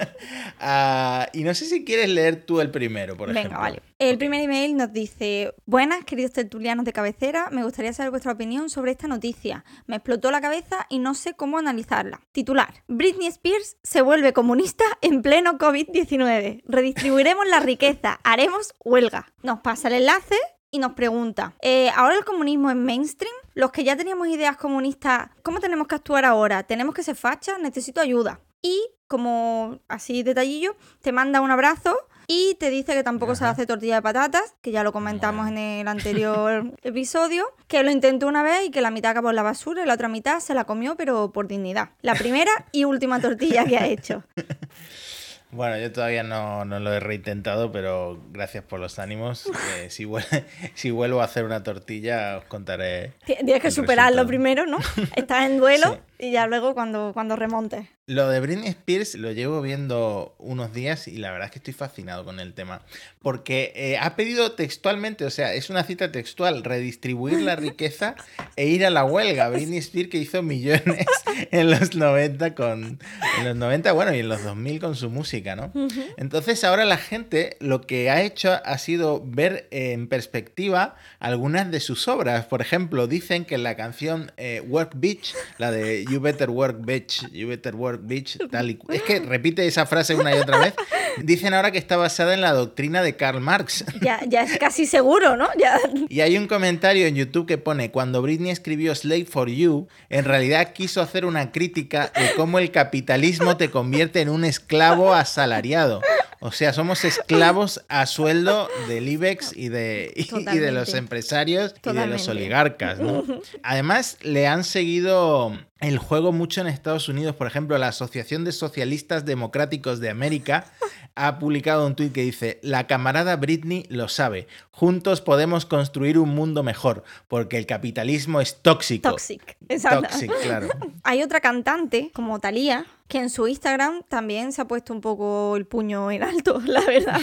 Ah, 0.58 1.28
y 1.34 1.44
no 1.44 1.54
sé 1.54 1.66
si 1.66 1.84
quieres 1.84 2.08
leer 2.08 2.44
tú 2.46 2.60
el 2.62 2.70
primero, 2.70 3.14
por 3.14 3.28
Venga, 3.28 3.40
ejemplo. 3.40 3.60
vale. 3.60 3.82
El 3.98 4.16
primer 4.16 4.40
email 4.40 4.74
nos 4.74 4.90
dice: 4.90 5.54
Buenas, 5.66 6.02
queridos 6.04 6.32
tertulianos 6.32 6.86
de 6.86 6.94
cabecera. 6.94 7.48
Me 7.52 7.62
gustaría 7.62 7.92
saber 7.92 8.10
vuestra 8.10 8.32
opinión 8.32 8.70
sobre 8.70 8.92
esta 8.92 9.06
noticia. 9.06 9.64
Me 9.86 9.96
explotó 9.96 10.30
la 10.30 10.40
cabeza 10.40 10.86
y 10.88 10.98
no 10.98 11.12
sé 11.14 11.34
cómo 11.34 11.58
analizarla. 11.58 12.22
Titular: 12.32 12.82
Britney 12.88 13.28
Spears 13.28 13.76
se 13.82 14.00
vuelve 14.00 14.32
comunista 14.32 14.84
en 15.02 15.20
pleno 15.20 15.58
COVID-19. 15.58 16.62
Redistribuiremos 16.66 17.46
la 17.46 17.60
riqueza. 17.60 18.18
Haremos 18.24 18.74
huelga. 18.82 19.26
Nos 19.42 19.60
pasa 19.60 19.88
el 19.88 19.94
enlace. 19.94 20.36
Y 20.70 20.78
nos 20.78 20.92
pregunta, 20.94 21.54
eh, 21.62 21.90
¿ahora 21.94 22.16
el 22.16 22.24
comunismo 22.24 22.68
es 22.70 22.76
mainstream? 22.76 23.32
Los 23.56 23.72
que 23.72 23.84
ya 23.84 23.96
teníamos 23.96 24.28
ideas 24.28 24.58
comunistas, 24.58 25.30
¿cómo 25.42 25.60
tenemos 25.60 25.88
que 25.88 25.94
actuar 25.94 26.26
ahora? 26.26 26.64
¿Tenemos 26.64 26.94
que 26.94 27.02
ser 27.02 27.16
fachas? 27.16 27.58
Necesito 27.58 28.02
ayuda. 28.02 28.38
Y 28.60 28.86
como 29.08 29.80
así 29.88 30.22
detallillo, 30.22 30.76
te 31.00 31.10
manda 31.10 31.40
un 31.40 31.50
abrazo 31.50 31.96
y 32.26 32.56
te 32.60 32.68
dice 32.68 32.92
que 32.92 33.02
tampoco 33.02 33.34
se 33.34 33.44
Ajá. 33.44 33.54
hace 33.54 33.64
tortilla 33.64 33.94
de 33.94 34.02
patatas, 34.02 34.54
que 34.60 34.72
ya 34.72 34.82
lo 34.82 34.92
comentamos 34.92 35.48
en 35.48 35.56
el 35.56 35.88
anterior 35.88 36.74
episodio, 36.82 37.46
que 37.66 37.82
lo 37.82 37.90
intentó 37.90 38.26
una 38.26 38.42
vez 38.42 38.66
y 38.66 38.70
que 38.70 38.82
la 38.82 38.90
mitad 38.90 39.12
acabó 39.12 39.30
en 39.30 39.36
la 39.36 39.42
basura 39.42 39.82
y 39.82 39.86
la 39.86 39.94
otra 39.94 40.08
mitad 40.08 40.40
se 40.40 40.52
la 40.52 40.64
comió, 40.64 40.94
pero 40.94 41.32
por 41.32 41.48
dignidad. 41.48 41.92
La 42.02 42.14
primera 42.14 42.52
y 42.72 42.84
última 42.84 43.22
tortilla 43.22 43.64
que 43.64 43.78
ha 43.78 43.86
hecho. 43.86 44.22
Bueno, 45.52 45.78
yo 45.78 45.92
todavía 45.92 46.22
no, 46.24 46.64
no 46.64 46.80
lo 46.80 46.92
he 46.92 46.98
reintentado, 47.00 47.70
pero 47.72 48.20
gracias 48.32 48.64
por 48.64 48.80
los 48.80 48.98
ánimos. 48.98 49.46
Eh, 49.78 49.88
si, 49.90 50.04
vuel- 50.04 50.44
si 50.74 50.90
vuelvo 50.90 51.20
a 51.20 51.24
hacer 51.24 51.44
una 51.44 51.62
tortilla, 51.62 52.38
os 52.38 52.44
contaré. 52.44 53.12
Ti- 53.24 53.36
Tienes 53.44 53.62
que 53.62 53.70
superarlo 53.70 54.22
resultado. 54.22 54.26
primero, 54.28 54.66
¿no? 54.66 54.78
Estás 55.16 55.46
en 55.48 55.58
duelo 55.58 55.94
Sí. 55.94 56.00
Y 56.18 56.30
ya 56.32 56.46
luego 56.46 56.74
cuando, 56.74 57.12
cuando 57.12 57.36
remontes. 57.36 57.86
Lo 58.08 58.28
de 58.28 58.38
Britney 58.38 58.68
Spears 58.68 59.16
lo 59.16 59.32
llevo 59.32 59.60
viendo 59.60 60.36
unos 60.38 60.72
días 60.72 61.08
y 61.08 61.16
la 61.16 61.32
verdad 61.32 61.46
es 61.46 61.50
que 61.50 61.58
estoy 61.58 61.74
fascinado 61.74 62.24
con 62.24 62.38
el 62.38 62.54
tema. 62.54 62.82
Porque 63.20 63.72
eh, 63.74 63.98
ha 63.98 64.14
pedido 64.14 64.52
textualmente, 64.52 65.24
o 65.24 65.30
sea, 65.30 65.54
es 65.54 65.70
una 65.70 65.82
cita 65.82 66.12
textual, 66.12 66.62
redistribuir 66.62 67.40
la 67.40 67.56
riqueza 67.56 68.14
e 68.54 68.68
ir 68.68 68.86
a 68.86 68.90
la 68.90 69.04
huelga. 69.04 69.48
Britney 69.48 69.78
Spears 69.78 70.08
que 70.08 70.18
hizo 70.18 70.40
millones 70.44 71.04
en 71.50 71.68
los 71.68 71.96
90 71.96 72.54
con... 72.54 73.00
En 73.38 73.44
los 73.44 73.56
90, 73.56 73.90
bueno, 73.90 74.14
y 74.14 74.20
en 74.20 74.28
los 74.28 74.44
2000 74.44 74.78
con 74.78 74.94
su 74.94 75.10
música, 75.10 75.56
¿no? 75.56 75.72
Entonces 76.16 76.62
ahora 76.62 76.84
la 76.84 76.98
gente 76.98 77.56
lo 77.58 77.80
que 77.80 78.08
ha 78.08 78.22
hecho 78.22 78.52
ha 78.64 78.78
sido 78.78 79.20
ver 79.24 79.66
en 79.72 80.06
perspectiva 80.06 80.94
algunas 81.18 81.72
de 81.72 81.80
sus 81.80 82.06
obras. 82.06 82.46
Por 82.46 82.62
ejemplo, 82.62 83.08
dicen 83.08 83.44
que 83.44 83.58
la 83.58 83.76
canción 83.76 84.30
eh, 84.36 84.62
Work 84.64 84.92
Bitch, 84.94 85.34
la 85.58 85.72
de 85.72 86.05
You 86.10 86.20
Better 86.20 86.50
Work 86.50 86.78
Bitch, 86.84 87.30
You 87.32 87.48
Better 87.48 87.74
Work 87.74 88.00
Bitch, 88.04 88.38
tal 88.50 88.70
y 88.70 88.74
cu- 88.76 88.92
Es 88.92 89.02
que 89.02 89.20
repite 89.26 89.66
esa 89.66 89.86
frase 89.86 90.14
una 90.14 90.34
y 90.34 90.38
otra 90.38 90.58
vez. 90.58 90.74
Dicen 91.22 91.54
ahora 91.54 91.70
que 91.70 91.78
está 91.78 91.96
basada 91.96 92.34
en 92.34 92.40
la 92.42 92.52
doctrina 92.52 93.02
de 93.02 93.16
Karl 93.16 93.40
Marx. 93.40 93.84
Ya, 94.02 94.20
ya 94.26 94.42
es 94.42 94.58
casi 94.58 94.86
seguro, 94.86 95.36
¿no? 95.36 95.48
Ya... 95.58 95.78
Y 96.08 96.20
hay 96.20 96.36
un 96.36 96.46
comentario 96.46 97.06
en 97.06 97.14
YouTube 97.14 97.46
que 97.46 97.58
pone, 97.58 97.90
cuando 97.90 98.20
Britney 98.22 98.50
escribió 98.50 98.94
Slave 98.94 99.24
for 99.24 99.48
You, 99.48 99.88
en 100.10 100.24
realidad 100.24 100.72
quiso 100.72 101.00
hacer 101.00 101.24
una 101.24 101.52
crítica 101.52 102.12
de 102.14 102.34
cómo 102.36 102.58
el 102.58 102.70
capitalismo 102.70 103.56
te 103.56 103.70
convierte 103.70 104.20
en 104.20 104.28
un 104.28 104.44
esclavo 104.44 105.14
asalariado. 105.14 106.02
O 106.40 106.52
sea, 106.52 106.72
somos 106.72 107.04
esclavos 107.04 107.82
a 107.88 108.06
sueldo 108.06 108.68
del 108.88 109.08
IBEX 109.08 109.56
y 109.56 109.68
de, 109.68 110.12
y- 110.14 110.22
y 110.22 110.24
de 110.58 110.70
los 110.72 110.86
Totalmente. 110.86 110.98
empresarios 110.98 111.74
y 111.84 111.92
de 111.92 112.06
los 112.06 112.28
oligarcas. 112.28 112.98
¿no? 112.98 113.24
Además, 113.62 114.18
le 114.22 114.46
han 114.46 114.62
seguido 114.64 115.56
el 115.80 115.98
juego 115.98 116.32
mucho 116.32 116.60
en 116.60 116.66
Estados 116.66 117.08
Unidos. 117.08 117.34
Por 117.36 117.46
ejemplo, 117.46 117.76
la 117.78 117.88
Asociación 117.88 118.44
de 118.44 118.52
Socialistas 118.52 119.24
Democráticos 119.24 120.00
de 120.00 120.10
América 120.10 120.66
ha 121.14 121.38
publicado 121.38 121.86
un 121.86 121.94
tuit 121.96 122.12
que 122.12 122.22
dice, 122.22 122.58
la 122.62 122.86
camarada 122.86 123.36
Britney 123.36 123.86
lo 123.88 124.08
sabe, 124.08 124.46
juntos 124.70 125.22
podemos 125.22 125.64
construir 125.64 126.18
un 126.18 126.34
mundo 126.34 126.62
mejor, 126.62 127.02
porque 127.28 127.56
el 127.56 127.64
capitalismo 127.66 128.40
es 128.42 128.56
tóxico. 128.60 129.10
Toxic. 129.10 129.56
Exacto. 129.68 130.02
Toxic, 130.02 130.30
claro. 130.42 130.68
Hay 131.02 131.22
otra 131.22 131.40
cantante, 131.40 132.10
como 132.12 132.38
Thalía, 132.40 132.84
que 133.08 133.18
en 133.18 133.30
su 133.30 133.46
Instagram 133.46 134.02
también 134.08 134.52
se 134.52 134.62
ha 134.62 134.68
puesto 134.68 134.92
un 134.92 135.00
poco 135.00 135.56
el 135.56 135.66
puño 135.66 136.10
en 136.10 136.22
alto, 136.22 136.60
la 136.64 136.80
verdad. 136.80 137.20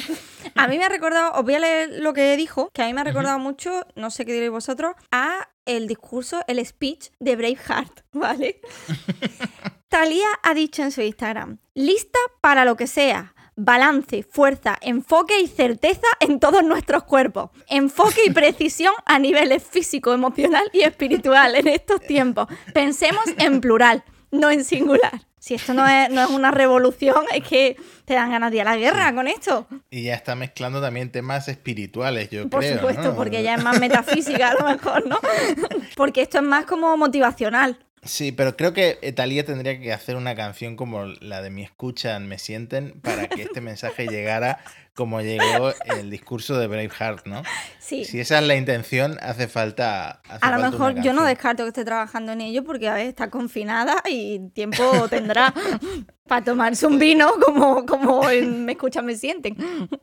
A 0.56 0.68
mí 0.68 0.78
me 0.78 0.86
ha 0.86 0.90
recordado, 0.90 1.34
os 1.34 1.44
voy 1.44 1.56
a 1.56 1.60
leer 1.60 2.02
lo 2.02 2.14
que 2.14 2.36
dijo, 2.38 2.70
que 2.74 2.84
a 2.84 2.88
mí 2.88 2.94
me 2.94 3.02
ha 3.02 3.06
recordado 3.06 3.40
mucho, 3.40 3.86
no 3.96 4.10
sé 4.10 4.26
qué 4.26 4.34
diréis 4.34 4.52
vosotros, 4.52 4.96
a 5.12 5.50
el 5.66 5.88
discurso, 5.88 6.42
el 6.48 6.66
speech 6.66 7.10
de 7.20 7.36
Braveheart, 7.36 8.02
¿vale? 8.14 8.62
Talía 9.90 10.28
ha 10.42 10.54
dicho 10.54 10.82
en 10.82 10.92
su 10.92 11.02
Instagram, 11.02 11.60
lista 11.74 12.20
para 12.42 12.66
lo 12.66 12.76
que 12.76 12.88
sea. 12.88 13.36
Balance, 13.56 14.24
fuerza, 14.24 14.80
enfoque 14.82 15.40
y 15.40 15.46
certeza 15.46 16.08
en 16.20 16.40
todos 16.40 16.64
nuestros 16.64 17.04
cuerpos. 17.04 17.52
Enfoque 17.68 18.22
y 18.26 18.32
precisión 18.32 18.96
a 19.06 19.20
niveles 19.20 19.62
físico, 19.62 20.12
emocional 20.12 20.68
y 20.74 20.82
espiritual 20.82 21.54
en 21.54 21.68
estos 21.68 22.02
tiempos. 22.02 22.48
Pensemos 22.74 23.24
en 23.38 23.62
plural, 23.62 24.04
no 24.34 24.52
en 24.52 24.66
singular. 24.66 25.22
Si 25.40 25.54
esto 25.54 25.74
no 25.74 25.86
es, 25.88 26.10
no 26.10 26.24
es 26.24 26.30
una 26.30 26.52
revolución, 26.52 27.26
es 27.34 27.44
que 27.44 27.76
te 28.06 28.14
dan 28.14 28.32
ganas 28.32 28.50
de 28.52 28.58
ir 28.58 28.62
a 28.62 28.66
la 28.66 28.78
guerra 28.78 29.14
con 29.14 29.28
esto. 29.28 29.68
Y 29.90 30.04
ya 30.04 30.16
está 30.16 30.36
mezclando 30.36 30.82
también 30.82 31.12
temas 31.12 31.48
espirituales, 31.50 32.30
yo 32.30 32.48
Por 32.50 32.62
creo. 32.62 32.76
supuesto, 32.78 33.04
¿no? 33.04 33.16
porque 33.16 33.44
ya 33.44 33.56
es 33.56 33.64
más 33.64 33.80
metafísica 33.80 34.50
a 34.50 34.54
lo 34.54 34.68
mejor, 34.70 35.06
¿no? 35.08 35.20
Porque 35.96 36.22
esto 36.22 36.38
es 36.38 36.44
más 36.44 36.66
como 36.66 36.96
motivacional. 36.98 37.78
Sí, 38.04 38.32
pero 38.32 38.58
creo 38.58 38.74
que 38.74 38.96
Talía 39.16 39.46
tendría 39.46 39.80
que 39.80 39.94
hacer 39.94 40.16
una 40.18 40.36
canción 40.36 40.76
como 40.76 41.06
la 41.06 41.42
de 41.42 41.50
Mi 41.50 41.64
Escuchan, 41.64 42.28
Me 42.28 42.38
Sienten, 42.38 43.00
para 43.02 43.28
que 43.28 43.44
este 43.44 43.62
mensaje 43.62 44.08
llegara 44.08 44.60
como 44.96 45.22
llegó 45.22 45.74
el 45.86 46.10
discurso 46.10 46.58
de 46.58 46.68
Braveheart, 46.68 47.26
¿no? 47.26 47.42
Sí. 47.80 48.06
Si 48.06 48.20
esa 48.20 48.40
es 48.40 48.48
la 48.48 48.56
intención, 48.56 49.18
hace 49.22 49.48
falta. 49.48 50.22
hace 50.28 50.46
A 50.46 50.52
lo 50.52 50.58
falta 50.58 50.58
una 50.58 50.72
mejor 50.72 51.04
yo 51.04 51.14
no 51.14 51.24
descarto 51.24 51.64
que 51.64 51.70
esté 51.70 51.84
trabajando 51.84 52.32
en 52.32 52.42
ello 52.42 52.64
porque 52.64 52.90
a 52.90 52.94
ver, 52.94 53.08
está 53.08 53.30
confinada 53.30 53.96
y 54.08 54.50
tiempo 54.50 55.08
tendrá 55.10 55.54
para 56.28 56.44
tomarse 56.44 56.88
un 56.88 57.00
vino 57.00 57.30
como, 57.44 57.86
como 57.86 58.30
en 58.30 58.66
Me 58.66 58.74
escuchan, 58.74 59.06
me 59.06 59.16
sienten. 59.16 59.58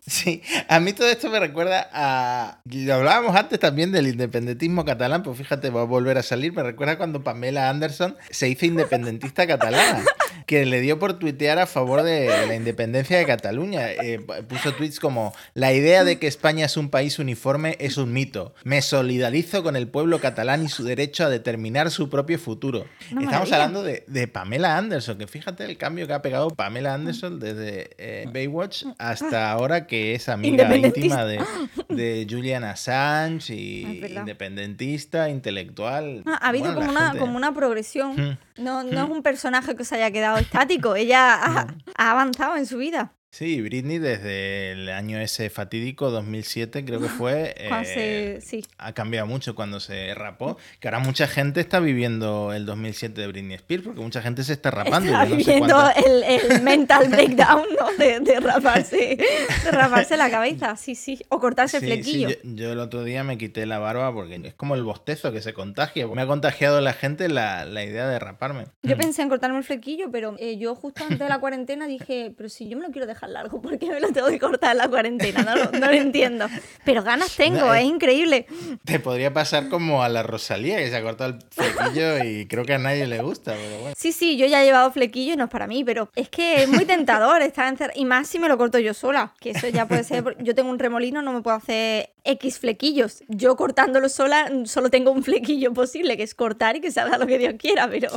Sí, 0.07 0.43
a 0.69 0.81
mí 0.81 0.93
todo 0.93 1.09
esto 1.09 1.31
me 1.31 1.41
recuerda 1.41 1.89
a. 1.93 2.61
Lo 2.65 2.95
hablábamos 2.95 3.35
antes 3.37 3.59
también 3.59 3.93
del 3.93 4.09
independentismo 4.09 4.85
catalán, 4.85 5.23
pues 5.23 5.39
fíjate, 5.39 5.71
va 5.71 5.83
a 5.83 5.85
volver 5.85 6.19
a 6.19 6.23
salir. 6.23 6.53
Me 6.53 6.63
recuerda 6.63 6.99
cuando 6.99 7.23
Pamela 7.23 7.71
Anderson 7.71 8.17
se 8.31 8.49
hizo 8.49 8.67
independentista 8.67 9.47
catalana, 9.47 10.05
que 10.47 10.67
le 10.67 10.81
dio 10.81 10.99
por 10.99 11.19
tuitear 11.19 11.59
a 11.59 11.67
favor 11.67 12.03
de 12.03 12.27
la 12.47 12.55
independencia 12.55 13.19
de 13.19 13.25
Cataluña. 13.25 13.91
Eh, 13.91 14.21
puso 14.49 14.75
tweets 14.81 14.99
como: 15.01 15.33
La 15.55 15.73
idea 15.73 16.05
de 16.05 16.19
que 16.19 16.27
España 16.27 16.67
es 16.67 16.77
un 16.77 16.89
país 16.91 17.19
uniforme 17.19 17.77
es 17.81 17.97
un 17.99 18.13
mito. 18.13 18.55
Me 18.65 18.83
solidarizo 18.83 19.63
con 19.63 19.77
el 19.77 19.89
pueblo 19.89 20.19
catalán 20.21 20.65
y 20.65 20.69
su 20.69 20.85
derecho 20.85 21.25
a 21.25 21.29
determinar 21.29 21.91
su 21.91 22.09
propio 22.09 22.39
futuro. 22.39 22.87
Estamos 23.03 23.25
maravilla. 23.27 23.57
hablando 23.57 23.83
de, 23.83 24.05
de 24.07 24.27
Pamela 24.29 24.77
Anderson, 24.79 25.19
que 25.19 25.27
fíjate 25.27 25.65
el 25.65 25.77
cambio 25.77 26.07
que 26.07 26.13
ha 26.15 26.23
pegado 26.23 26.51
Pamela 26.51 26.95
Anderson 26.95 27.39
desde 27.39 27.91
eh, 27.99 28.27
Baywatch 28.33 28.85
hasta 28.99 29.51
ahora 29.51 29.87
que 29.87 30.15
es 30.15 30.29
amiga 30.29 30.75
íntima 30.77 31.25
de, 31.25 31.41
de 31.89 32.27
Julian 32.29 32.65
Assange 32.65 33.55
y 33.55 34.03
independentista, 34.17 35.29
intelectual. 35.29 36.23
Ah, 36.27 36.39
ha 36.43 36.49
habido 36.49 36.67
Bueno, 36.73 36.81
como, 36.81 36.91
una, 36.93 37.01
gente- 37.07 37.19
como 37.19 37.37
una 37.37 37.53
progresión. 37.55 38.17
Mm. 38.17 38.63
No, 38.63 38.83
no 38.85 39.05
es 39.05 39.11
un 39.11 39.23
personaje 39.23 39.75
que 39.77 39.85
se 39.85 39.97
haya 39.97 40.11
quedado 40.11 40.39
estático. 40.39 40.95
Ella 40.97 41.35
ha, 41.35 41.67
ha 41.97 42.11
avanzado 42.11 42.57
en 42.57 42.67
su 42.67 42.79
vida. 42.79 43.13
Sí, 43.33 43.61
Britney 43.63 43.99
desde 43.99 44.73
el 44.73 44.89
año 44.89 45.21
ese 45.21 45.51
fatídico, 45.51 46.11
2007 46.11 46.85
creo 46.85 47.01
que 47.01 47.09
fue, 47.09 47.55
eh, 47.57 47.71
se- 47.85 48.41
sí. 48.45 48.65
ha 48.77 48.93
cambiado 48.93 49.29
mucho 49.29 49.55
cuando 49.55 49.79
se 49.79 50.13
rapó, 50.15 50.59
que 50.81 50.89
ahora 50.89 50.99
mucha 50.99 51.29
gente 51.29 51.61
está 51.61 51.79
viviendo 51.79 52.53
el 52.53 52.67
2007 52.67 53.21
de 53.21 53.27
Britney 53.29 53.55
Spears, 53.55 53.85
porque 53.85 54.01
mucha 54.01 54.21
gente 54.21 54.43
se 54.43 54.53
está 54.55 54.73
rapando. 54.73 55.13
Está 55.13 55.27
yo 55.27 55.37
no 55.37 55.41
sé 55.45 55.53
viviendo 55.53 55.75
cuántas- 55.77 56.05
el, 56.05 56.23
el 56.25 56.63
mental 56.63 57.09
breakdown, 57.09 57.63
¿no? 57.79 57.93
De, 58.05 58.19
de 58.19 58.41
raparse, 58.41 58.97
de 59.17 59.71
raparse 59.71 60.17
la 60.17 60.29
cabeza, 60.29 60.75
sí, 60.75 60.97
sí. 60.97 61.21
O 61.29 61.39
cortarse 61.39 61.77
el 61.77 61.83
Sí, 61.85 61.89
sí, 61.89 61.95
flequillo. 62.03 62.29
yo, 62.31 62.37
yo 62.43 62.73
el 62.73 62.81
otro 62.81 63.05
día 63.05 63.23
me 63.23 63.39
quité 63.39 63.65
la 63.65 63.79
barba 63.79 64.13
porque 64.13 64.41
es 64.43 64.55
como 64.55 64.75
el 64.75 64.83
bostezo 64.83 65.31
que 65.31 65.41
se 65.41 65.55
contagia. 65.55 66.09
Me 66.09 66.23
ha 66.23 66.27
contagiado 66.27 66.81
la 66.81 66.95
gente 66.95 67.29
la, 67.29 67.65
la 67.65 67.85
idea 67.85 68.09
de 68.09 68.19
raparme. 68.19 68.67
Yo 68.83 68.97
pensé 68.97 69.23
en 69.23 69.29
cortarme 69.29 69.59
el 69.59 69.65
flequillo, 69.65 70.11
pero 70.11 70.35
eh, 70.41 70.59
yo 70.59 70.75
justo 70.75 71.05
antes 71.05 71.21
de 71.21 71.29
la 71.29 71.39
cuarentena 71.39 71.87
dije, 71.87 72.35
pero 72.37 72.49
si 72.49 72.69
yo 72.69 72.77
me 72.77 72.85
lo 72.85 72.91
quiero 72.91 73.07
dejar 73.07 73.20
largo, 73.29 73.61
¿por 73.61 73.79
qué 73.79 73.87
me 73.91 74.01
lo 74.01 74.13
tengo 74.13 74.29
que 74.29 74.39
cortar 74.39 74.73
en 74.73 74.79
la 74.79 74.89
cuarentena? 74.89 75.43
No, 75.43 75.57
lo- 75.57 75.71
no 75.73 75.87
lo 75.87 75.93
entiendo. 75.93 76.47
Pero 76.85 77.03
ganas 77.03 77.35
tengo, 77.37 77.59
No, 77.61 77.75
eh. 77.75 77.81
es 77.81 77.85
increíble. 77.87 78.47
Te 78.85 79.01
podría 79.01 79.33
pasar 79.33 79.69
como 79.69 80.03
a 80.03 80.09
la 80.09 80.23
Rosalía 80.23 80.79
que 80.79 80.89
se 80.91 80.97
ha 80.97 81.03
cortado 81.03 81.31
el 81.35 81.39
flequillo 81.51 82.25
y 82.25 82.47
creo 82.47 82.65
que 82.65 82.75
a 82.75 82.79
nadie 82.79 83.07
le 83.07 83.21
gusta, 83.23 83.53
pero 83.55 83.79
bueno. 83.81 83.95
Sí, 83.97 84.13
sí, 84.13 84.37
yo 84.37 84.47
ya 84.47 84.63
he 84.63 84.65
llevado 84.65 84.91
flequillo 84.93 85.35
y 85.35 85.37
no 85.37 85.45
es 85.45 85.51
para 85.51 85.67
mí, 85.67 85.85
pero 85.85 86.11
es 86.17 86.29
que 86.29 86.63
es 86.63 86.69
muy 86.69 86.85
tentador 86.85 87.43
estar 87.43 87.67
encerrado. 87.69 87.99
Y 87.99 88.05
más 88.05 88.29
si 88.29 88.39
me 88.39 88.49
lo 88.49 88.57
corto 88.59 88.79
yo 88.79 88.95
sola, 88.95 89.33
que 89.41 89.51
eso 89.51 89.69
ya 89.69 89.87
puede 89.87 90.05
ser. 90.05 90.37
Yo 90.41 90.55
tengo 90.55 90.71
un 90.71 90.79
remolino, 90.79 91.23
no 91.23 91.33
me 91.33 91.43
puedo 91.43 91.57
hacer 91.57 92.11
X 92.25 92.59
flequillos. 92.59 93.23
Yo 93.29 93.57
cortándolo 93.57 94.09
sola, 94.09 94.51
solo 94.65 94.91
tengo 94.91 95.11
un 95.11 95.23
flequillo 95.25 95.73
posible, 95.73 96.17
que 96.17 96.23
es 96.23 96.35
cortar 96.35 96.77
y 96.77 96.81
que 96.81 96.91
salga 96.91 97.19
lo 97.19 97.27
que 97.27 97.39
Dios 97.39 97.55
quiera, 97.59 97.89
pero. 97.89 98.09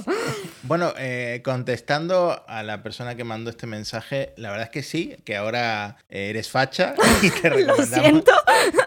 Bueno, 0.63 0.93
eh, 0.97 1.41
contestando 1.43 2.43
a 2.47 2.63
la 2.63 2.83
persona 2.83 3.15
que 3.15 3.23
mandó 3.23 3.49
este 3.49 3.67
mensaje, 3.67 4.33
la 4.37 4.49
verdad 4.49 4.65
es 4.65 4.71
que 4.71 4.83
sí, 4.93 5.15
que 5.25 5.35
ahora 5.35 5.97
eres 6.07 6.51
facha 6.51 6.93
y 7.23 7.31
te 7.31 7.49
Lo 7.49 7.55
recomendamos, 7.55 7.89
siento. 7.89 8.31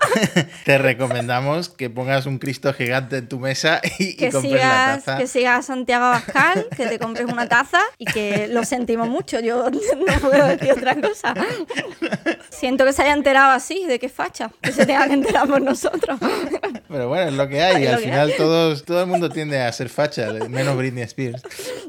te 0.64 0.78
recomendamos 0.78 1.68
que 1.68 1.90
pongas 1.90 2.26
un 2.26 2.38
Cristo 2.38 2.72
gigante 2.72 3.16
en 3.16 3.28
tu 3.28 3.40
mesa 3.40 3.80
y, 3.98 4.10
y 4.10 4.16
Que 4.16 4.30
la 4.30 4.40
sigas, 4.40 5.04
taza. 5.04 5.18
que 5.18 5.26
sigas 5.26 5.58
a 5.58 5.62
Santiago 5.62 6.04
Abascal, 6.04 6.68
que 6.76 6.86
te 6.86 7.00
compres 7.00 7.26
una 7.26 7.48
taza 7.48 7.80
y 7.98 8.04
que 8.04 8.46
lo 8.46 8.64
sentimos 8.64 9.08
mucho. 9.08 9.40
Yo 9.40 9.68
no 9.70 10.20
puedo 10.20 10.46
decir 10.46 10.70
otra 10.70 10.94
cosa. 11.00 11.34
Siento 12.50 12.84
que 12.84 12.92
se 12.92 13.02
haya 13.02 13.12
enterado 13.12 13.50
así 13.50 13.84
de 13.86 13.98
que 13.98 14.06
es 14.06 14.12
facha, 14.12 14.52
que 14.62 14.70
se 14.70 14.86
tenga 14.86 15.08
que 15.08 15.14
enterar 15.14 15.48
por 15.48 15.60
nosotros. 15.60 16.20
Pero 16.88 17.08
bueno, 17.08 17.30
es 17.30 17.34
lo 17.34 17.48
que 17.48 17.60
hay. 17.60 17.82
Es 17.82 17.94
al 17.94 17.98
final 17.98 18.32
todos, 18.36 18.84
todo 18.84 19.00
el 19.00 19.08
mundo 19.08 19.28
tiende 19.28 19.60
a 19.60 19.72
ser 19.72 19.88
facha, 19.88 20.32
menos 20.48 20.76
Britney 20.76 21.02
Spears. 21.02 21.42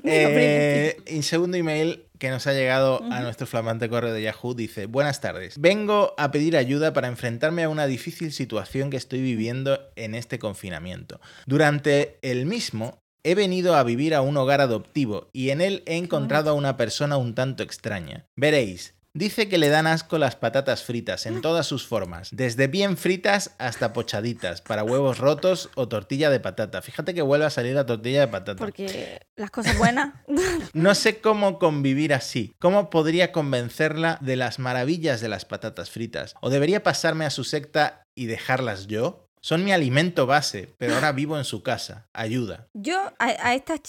Eh, 0.04 0.98
y 1.06 1.22
segundo 1.22 1.56
email 1.56 2.07
que 2.20 2.30
nos 2.30 2.48
ha 2.48 2.54
llegado 2.54 3.04
a 3.12 3.22
nuestro 3.22 3.48
flamante 3.48 3.90
correo 3.90 4.14
de 4.14 4.24
Yahoo 4.24 4.54
dice, 4.54 4.86
buenas 4.86 5.22
tardes. 5.22 5.60
Vengo 5.60 6.14
a 6.18 6.32
pedir 6.32 6.58
ayuda 6.58 6.94
para 6.94 7.08
enfrentarme 7.08 7.64
a 7.64 7.70
una 7.70 7.88
difícil 7.88 8.32
situación 8.32 8.90
que 8.90 8.98
estoy 8.98 9.22
viviendo 9.22 9.80
en 9.96 10.16
este 10.16 10.40
confinamiento. 10.40 11.20
Durante 11.46 12.20
el 12.22 12.46
mismo... 12.46 13.00
He 13.24 13.36
venido 13.36 13.76
a 13.76 13.84
vivir 13.84 14.16
a 14.16 14.22
un 14.22 14.38
hogar 14.38 14.62
adoptivo 14.62 15.30
y 15.34 15.50
en 15.50 15.60
él 15.60 15.84
he 15.86 15.98
encontrado 15.98 16.52
a 16.52 16.54
una 16.54 16.78
persona 16.78 17.18
un 17.18 17.36
tanto 17.36 17.62
extraña. 17.62 18.26
Veréis, 18.38 18.96
Dice 19.18 19.50
que 19.50 19.58
le 19.58 19.70
dan 19.70 19.88
asco 19.88 20.20
las 20.20 20.36
patatas 20.36 20.84
fritas 20.84 21.26
en 21.26 21.42
todas 21.42 21.66
sus 21.66 21.88
formas, 21.88 22.30
desde 22.32 22.68
bien 22.68 22.98
fritas 22.98 23.56
hasta 23.58 23.92
pochaditas, 23.92 24.62
para 24.62 24.84
huevos 24.84 25.18
rotos 25.18 25.72
o 25.74 25.88
tortilla 25.88 26.30
de 26.30 26.40
patata. 26.40 26.84
Fíjate 26.84 27.16
que 27.16 27.24
vuelve 27.24 27.48
a 27.48 27.50
salir 27.50 27.74
la 27.74 27.88
tortilla 27.88 28.20
de 28.20 28.28
patata. 28.28 28.60
Porque 28.64 29.26
las 29.36 29.50
cosas 29.50 29.76
buenas. 29.76 30.14
No 30.74 30.94
sé 30.94 31.20
cómo 31.20 31.58
convivir 31.58 32.14
así. 32.14 32.54
¿Cómo 32.60 32.92
podría 32.92 33.32
convencerla 33.32 34.20
de 34.22 34.36
las 34.36 34.60
maravillas 34.60 35.20
de 35.20 35.30
las 35.30 35.46
patatas 35.46 35.90
fritas? 35.90 36.36
¿O 36.40 36.52
debería 36.52 36.84
pasarme 36.84 37.26
a 37.26 37.32
su 37.32 37.44
secta 37.44 38.04
y 38.14 38.28
dejarlas 38.28 38.86
yo? 38.86 39.28
Son 39.42 39.64
mi 39.64 39.72
alimento 39.72 40.28
base, 40.28 40.76
pero 40.78 40.94
ahora 40.94 41.12
vivo 41.12 41.40
en 41.40 41.46
su 41.46 41.64
casa. 41.64 42.08
Ayuda. 42.14 42.68
Yo 42.74 43.00
a, 43.18 43.26
a 43.26 43.56
estas 43.56 43.82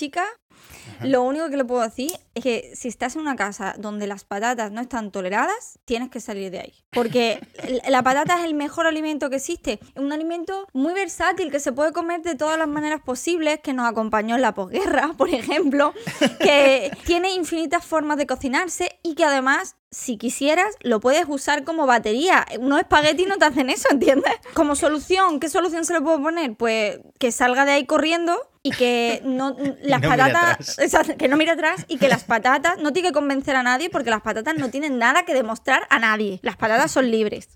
lo 1.03 1.23
único 1.23 1.49
que 1.49 1.57
le 1.57 1.65
puedo 1.65 1.83
decir 1.83 2.11
es 2.35 2.43
que 2.43 2.73
si 2.75 2.89
estás 2.89 3.15
en 3.15 3.23
una 3.23 3.37
casa 3.37 3.75
donde 3.79 4.07
las 4.07 4.25
patatas 4.25 4.73
no 4.73 4.81
están 4.81 5.11
toleradas, 5.11 5.79
tienes 5.85 6.11
que 6.11 6.21
salir 6.21 6.51
de 6.51 6.61
ahí. 6.61 6.75
Porque 6.91 7.41
la 7.89 8.03
patata 8.03 8.39
es 8.39 8.45
el 8.45 8.55
mejor 8.55 8.87
alimento 8.87 9.31
que 9.31 9.37
existe. 9.37 9.79
Es 9.95 10.03
un 10.03 10.13
alimento 10.13 10.67
muy 10.73 10.95
versátil 10.95 11.51
que 11.51 11.61
se 11.61 11.73
puede 11.73 11.93
comer 11.93 12.23
de 12.23 12.35
todas 12.35 12.59
las 12.59 12.69
maneras 12.69 13.01
posibles, 13.01 13.61
que 13.61 13.73
nos 13.73 13.89
acompañó 13.89 14.37
en 14.37 14.43
la 14.43 14.55
posguerra, 14.55 15.13
por 15.17 15.29
ejemplo, 15.29 15.93
que 16.41 16.91
tiene 17.07 17.33
infinitas 17.33 17.85
formas 17.85 18.17
de 18.17 18.27
cocinarse 18.27 18.99
y 19.03 19.15
que 19.15 19.25
además 19.25 19.77
si 19.91 20.19
quisieras, 20.19 20.75
lo 20.83 21.01
puedes 21.01 21.25
usar 21.29 21.65
como 21.65 21.87
batería. 21.87 22.47
Unos 22.59 22.81
espaguetis 22.81 23.27
no 23.27 23.39
te 23.39 23.47
hacen 23.47 23.71
eso, 23.71 23.89
¿entiendes? 23.91 24.35
Como 24.53 24.77
solución, 24.77 25.41
¿qué 25.41 25.49
solución 25.49 25.87
se 25.87 25.95
le 25.95 26.03
puede 26.03 26.19
poner? 26.19 26.55
Pues 26.57 27.01
que 27.19 27.33
salga 27.33 27.65
de 27.65 27.73
ahí 27.73 27.87
corriendo 27.87 28.39
y 28.69 28.71
que 28.71 29.23
no 29.25 29.57
las 29.83 30.03
no 30.03 30.09
patatas. 30.09 30.79
Exacto, 30.79 31.17
que 31.17 31.29
no 31.29 31.37
mire 31.37 31.53
atrás 31.53 31.85
y 31.89 31.99
que 31.99 32.09
las 32.09 32.25
patatas 32.35 32.79
no 32.79 32.93
tiene 32.93 33.09
que 33.09 33.15
convencer 33.15 33.57
a 33.57 33.63
nadie 33.63 33.89
porque 33.91 34.11
las 34.11 34.21
patatas 34.21 34.57
no 34.57 34.71
tienen 34.71 34.99
nada 34.99 35.25
que 35.25 35.35
demostrar 35.35 35.87
a 35.91 35.99
nadie. 35.99 36.39
Las 36.43 36.57
patatas 36.57 36.91
son 36.91 37.11
libres. 37.11 37.49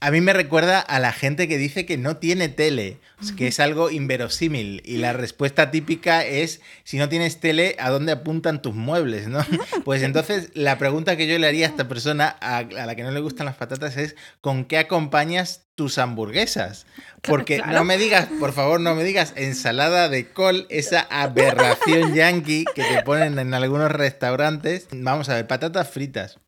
A 0.00 0.12
mí 0.12 0.20
me 0.20 0.32
recuerda 0.32 0.78
a 0.78 1.00
la 1.00 1.12
gente 1.12 1.48
que 1.48 1.58
dice 1.58 1.84
que 1.84 1.98
no 1.98 2.18
tiene 2.18 2.48
tele, 2.48 2.98
que 3.36 3.48
es 3.48 3.58
algo 3.58 3.90
inverosímil. 3.90 4.80
Y 4.84 4.98
la 4.98 5.12
respuesta 5.12 5.72
típica 5.72 6.24
es, 6.24 6.60
si 6.84 6.98
no 6.98 7.08
tienes 7.08 7.40
tele, 7.40 7.74
¿a 7.80 7.90
dónde 7.90 8.12
apuntan 8.12 8.62
tus 8.62 8.74
muebles? 8.76 9.26
¿no? 9.26 9.44
Pues 9.84 10.02
entonces 10.04 10.50
la 10.54 10.78
pregunta 10.78 11.16
que 11.16 11.26
yo 11.26 11.36
le 11.38 11.48
haría 11.48 11.66
a 11.66 11.70
esta 11.70 11.88
persona 11.88 12.36
a, 12.40 12.58
a 12.58 12.62
la 12.86 12.94
que 12.94 13.02
no 13.02 13.10
le 13.10 13.18
gustan 13.18 13.46
las 13.46 13.56
patatas 13.56 13.96
es, 13.96 14.14
¿con 14.40 14.66
qué 14.66 14.78
acompañas 14.78 15.62
tus 15.74 15.98
hamburguesas? 15.98 16.86
Porque 17.22 17.56
Claro. 17.56 17.72
no 17.72 17.84
me 17.84 17.98
digas, 17.98 18.28
por 18.38 18.52
favor, 18.52 18.80
no 18.80 18.94
me 18.94 19.02
digas 19.02 19.32
ensalada 19.34 20.08
de 20.08 20.28
col, 20.28 20.66
esa 20.70 21.08
aberración 21.10 22.14
yankee 22.14 22.66
que 22.74 22.84
te 22.84 23.02
ponen 23.02 23.36
en 23.40 23.52
algunos 23.52 23.90
restaurantes. 23.90 24.86
Vamos 24.92 25.28
a 25.28 25.34
ver, 25.34 25.48
patatas 25.48 25.90
fritas. 25.90 26.38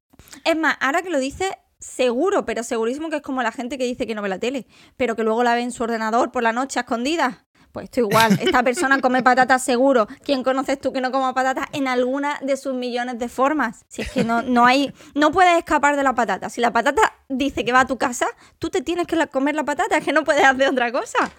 Es 0.44 0.56
más, 0.56 0.76
ahora 0.80 1.02
que 1.02 1.10
lo 1.10 1.18
dices, 1.18 1.48
seguro, 1.80 2.44
pero 2.44 2.62
segurísimo 2.62 3.10
que 3.10 3.16
es 3.16 3.22
como 3.22 3.42
la 3.42 3.52
gente 3.52 3.78
que 3.78 3.84
dice 3.84 4.06
que 4.06 4.14
no 4.14 4.22
ve 4.22 4.28
la 4.28 4.38
tele, 4.38 4.66
pero 4.96 5.16
que 5.16 5.24
luego 5.24 5.42
la 5.42 5.54
ve 5.54 5.62
en 5.62 5.72
su 5.72 5.82
ordenador 5.82 6.30
por 6.30 6.42
la 6.42 6.52
noche 6.52 6.78
a 6.78 6.82
escondidas. 6.82 7.38
Pues 7.72 7.84
esto 7.84 8.00
igual, 8.00 8.38
esta 8.42 8.62
persona 8.64 9.00
come 9.00 9.22
patatas 9.22 9.62
seguro. 9.62 10.08
¿Quién 10.24 10.42
conoces 10.42 10.80
tú 10.80 10.92
que 10.92 11.00
no 11.00 11.10
coma 11.12 11.34
patatas 11.34 11.66
en 11.72 11.88
alguna 11.88 12.38
de 12.42 12.56
sus 12.56 12.74
millones 12.74 13.18
de 13.18 13.28
formas? 13.28 13.84
Si 13.88 14.02
es 14.02 14.10
que 14.10 14.24
no, 14.24 14.42
no 14.42 14.66
hay, 14.66 14.92
no 15.14 15.30
puedes 15.30 15.56
escapar 15.58 15.96
de 15.96 16.02
la 16.02 16.14
patata. 16.14 16.50
Si 16.50 16.60
la 16.60 16.72
patata 16.72 17.00
dice 17.28 17.64
que 17.64 17.72
va 17.72 17.80
a 17.80 17.86
tu 17.86 17.96
casa, 17.96 18.26
tú 18.58 18.70
te 18.70 18.82
tienes 18.82 19.06
que 19.06 19.24
comer 19.28 19.54
la 19.54 19.64
patata, 19.64 19.98
es 19.98 20.04
que 20.04 20.12
no 20.12 20.24
puedes 20.24 20.44
hacer 20.44 20.68
otra 20.68 20.90
cosa. 20.90 21.30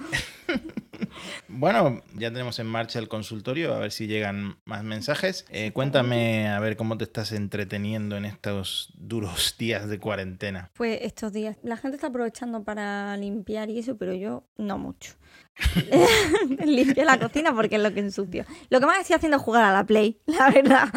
Bueno, 1.47 2.01
ya 2.15 2.31
tenemos 2.31 2.59
en 2.59 2.67
marcha 2.67 2.99
el 2.99 3.07
consultorio, 3.07 3.73
a 3.73 3.79
ver 3.79 3.91
si 3.91 4.07
llegan 4.07 4.57
más 4.65 4.83
mensajes. 4.83 5.45
Eh, 5.49 5.71
cuéntame, 5.73 6.47
a 6.47 6.59
ver 6.59 6.77
cómo 6.77 6.97
te 6.97 7.03
estás 7.03 7.31
entreteniendo 7.31 8.17
en 8.17 8.25
estos 8.25 8.91
duros 8.95 9.55
días 9.59 9.89
de 9.89 9.99
cuarentena. 9.99 10.71
Pues 10.73 10.99
estos 11.01 11.33
días, 11.33 11.57
la 11.63 11.77
gente 11.77 11.95
está 11.97 12.07
aprovechando 12.07 12.63
para 12.63 13.15
limpiar 13.17 13.69
y 13.69 13.79
eso, 13.79 13.97
pero 13.97 14.13
yo 14.13 14.43
no 14.57 14.77
mucho. 14.77 15.13
Limpio 16.65 17.03
la 17.05 17.19
cocina 17.19 17.53
porque 17.53 17.75
es 17.75 17.81
lo 17.81 17.93
que 17.93 17.99
ensucio. 17.99 18.45
Lo 18.69 18.79
que 18.79 18.85
más 18.85 18.99
estoy 18.99 19.15
haciendo 19.15 19.37
es 19.37 19.43
jugar 19.43 19.63
a 19.63 19.73
la 19.73 19.85
Play, 19.85 20.21
la 20.25 20.49
verdad. 20.49 20.89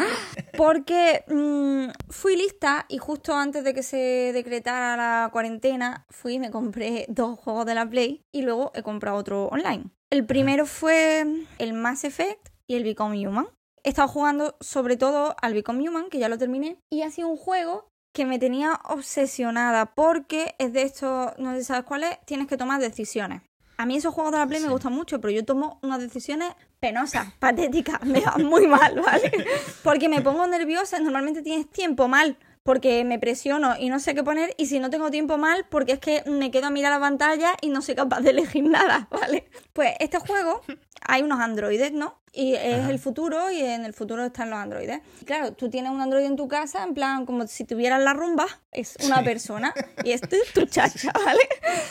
Porque 0.57 1.23
mm, 1.27 1.89
fui 2.09 2.35
lista 2.35 2.85
y 2.89 2.97
justo 2.97 3.35
antes 3.35 3.63
de 3.63 3.73
que 3.73 3.83
se 3.83 4.31
decretara 4.33 4.95
la 4.95 5.29
cuarentena, 5.31 6.05
fui 6.09 6.35
y 6.35 6.39
me 6.39 6.51
compré 6.51 7.05
dos 7.09 7.37
juegos 7.39 7.65
de 7.65 7.75
la 7.75 7.89
Play 7.89 8.25
y 8.31 8.41
luego 8.41 8.71
he 8.75 8.83
comprado 8.83 9.17
otro 9.17 9.47
online. 9.47 9.85
El 10.15 10.25
primero 10.25 10.65
fue 10.65 11.25
el 11.57 11.73
Mass 11.73 12.05
Effect 12.05 12.47
y 12.67 12.75
el 12.75 12.85
Become 12.85 13.27
Human. 13.27 13.49
He 13.83 13.89
estado 13.89 14.07
jugando 14.07 14.55
sobre 14.61 14.95
todo 14.95 15.35
al 15.41 15.53
Become 15.53 15.89
Human, 15.89 16.09
que 16.09 16.19
ya 16.19 16.29
lo 16.29 16.37
terminé, 16.37 16.77
y 16.89 17.01
ha 17.01 17.11
sido 17.11 17.27
un 17.27 17.35
juego 17.35 17.89
que 18.13 18.25
me 18.25 18.39
tenía 18.39 18.79
obsesionada 18.85 19.87
porque 19.93 20.55
es 20.57 20.71
de 20.71 20.83
esto, 20.83 21.33
no 21.37 21.51
sé 21.51 21.59
si 21.59 21.65
sabes 21.65 21.83
cuál 21.83 22.05
es, 22.05 22.17
tienes 22.25 22.47
que 22.47 22.55
tomar 22.55 22.79
decisiones. 22.79 23.41
A 23.75 23.85
mí 23.85 23.97
esos 23.97 24.13
juegos 24.13 24.31
de 24.31 24.37
la 24.37 24.47
Play 24.47 24.61
me 24.61 24.69
gustan 24.69 24.93
mucho, 24.93 25.19
pero 25.19 25.31
yo 25.31 25.43
tomo 25.43 25.79
unas 25.83 25.99
decisiones 25.99 26.53
penosas, 26.79 27.33
patéticas, 27.39 28.01
me 28.05 28.21
van 28.21 28.45
muy 28.45 28.67
mal, 28.67 28.97
¿vale? 29.01 29.33
Porque 29.83 30.07
me 30.07 30.21
pongo 30.21 30.47
nerviosa, 30.47 30.97
normalmente 30.99 31.41
tienes 31.41 31.69
tiempo 31.69 32.07
mal, 32.07 32.37
porque 32.65 33.03
me 33.05 33.19
presiono 33.19 33.75
y 33.77 33.89
no 33.89 33.99
sé 33.99 34.15
qué 34.15 34.23
poner, 34.23 34.55
y 34.57 34.65
si 34.65 34.79
no 34.79 34.89
tengo 34.89 35.11
tiempo 35.11 35.37
mal, 35.37 35.67
porque 35.69 35.91
es 35.93 35.99
que 35.99 36.23
me 36.25 36.49
quedo 36.49 36.65
a 36.65 36.69
mirar 36.71 36.91
la 36.91 36.99
pantalla 36.99 37.53
y 37.61 37.69
no 37.69 37.83
soy 37.83 37.93
capaz 37.93 38.21
de 38.21 38.31
elegir 38.31 38.63
nada, 38.67 39.07
¿vale? 39.11 39.47
Pues 39.71 39.91
este 39.99 40.17
juego, 40.17 40.61
hay 41.07 41.21
unos 41.23 41.39
androides, 41.39 41.91
¿no? 41.93 42.19
Y 42.37 42.53
es 42.55 42.79
Ajá. 42.81 42.89
el 42.89 42.99
futuro 42.99 43.49
y 43.49 43.61
en 43.61 43.85
el 43.85 43.93
futuro 43.93 44.25
están 44.25 44.49
los 44.49 44.59
androides. 44.59 44.99
Y 45.21 45.25
claro, 45.25 45.53
tú 45.53 45.69
tienes 45.69 45.91
un 45.91 46.01
androide 46.01 46.25
en 46.25 46.35
tu 46.35 46.49
casa, 46.49 46.83
en 46.83 46.93
plan, 46.93 47.25
como 47.25 47.47
si 47.47 47.63
tuvieras 47.63 48.01
la 48.03 48.11
rumba, 48.13 48.45
es 48.73 48.97
una 49.05 49.19
Sí. 49.19 49.23
persona 49.23 49.73
y 50.03 50.11
es 50.11 50.19
tu, 50.21 50.35
tu 50.53 50.65
chacha, 50.65 51.11
¿vale? 51.25 51.39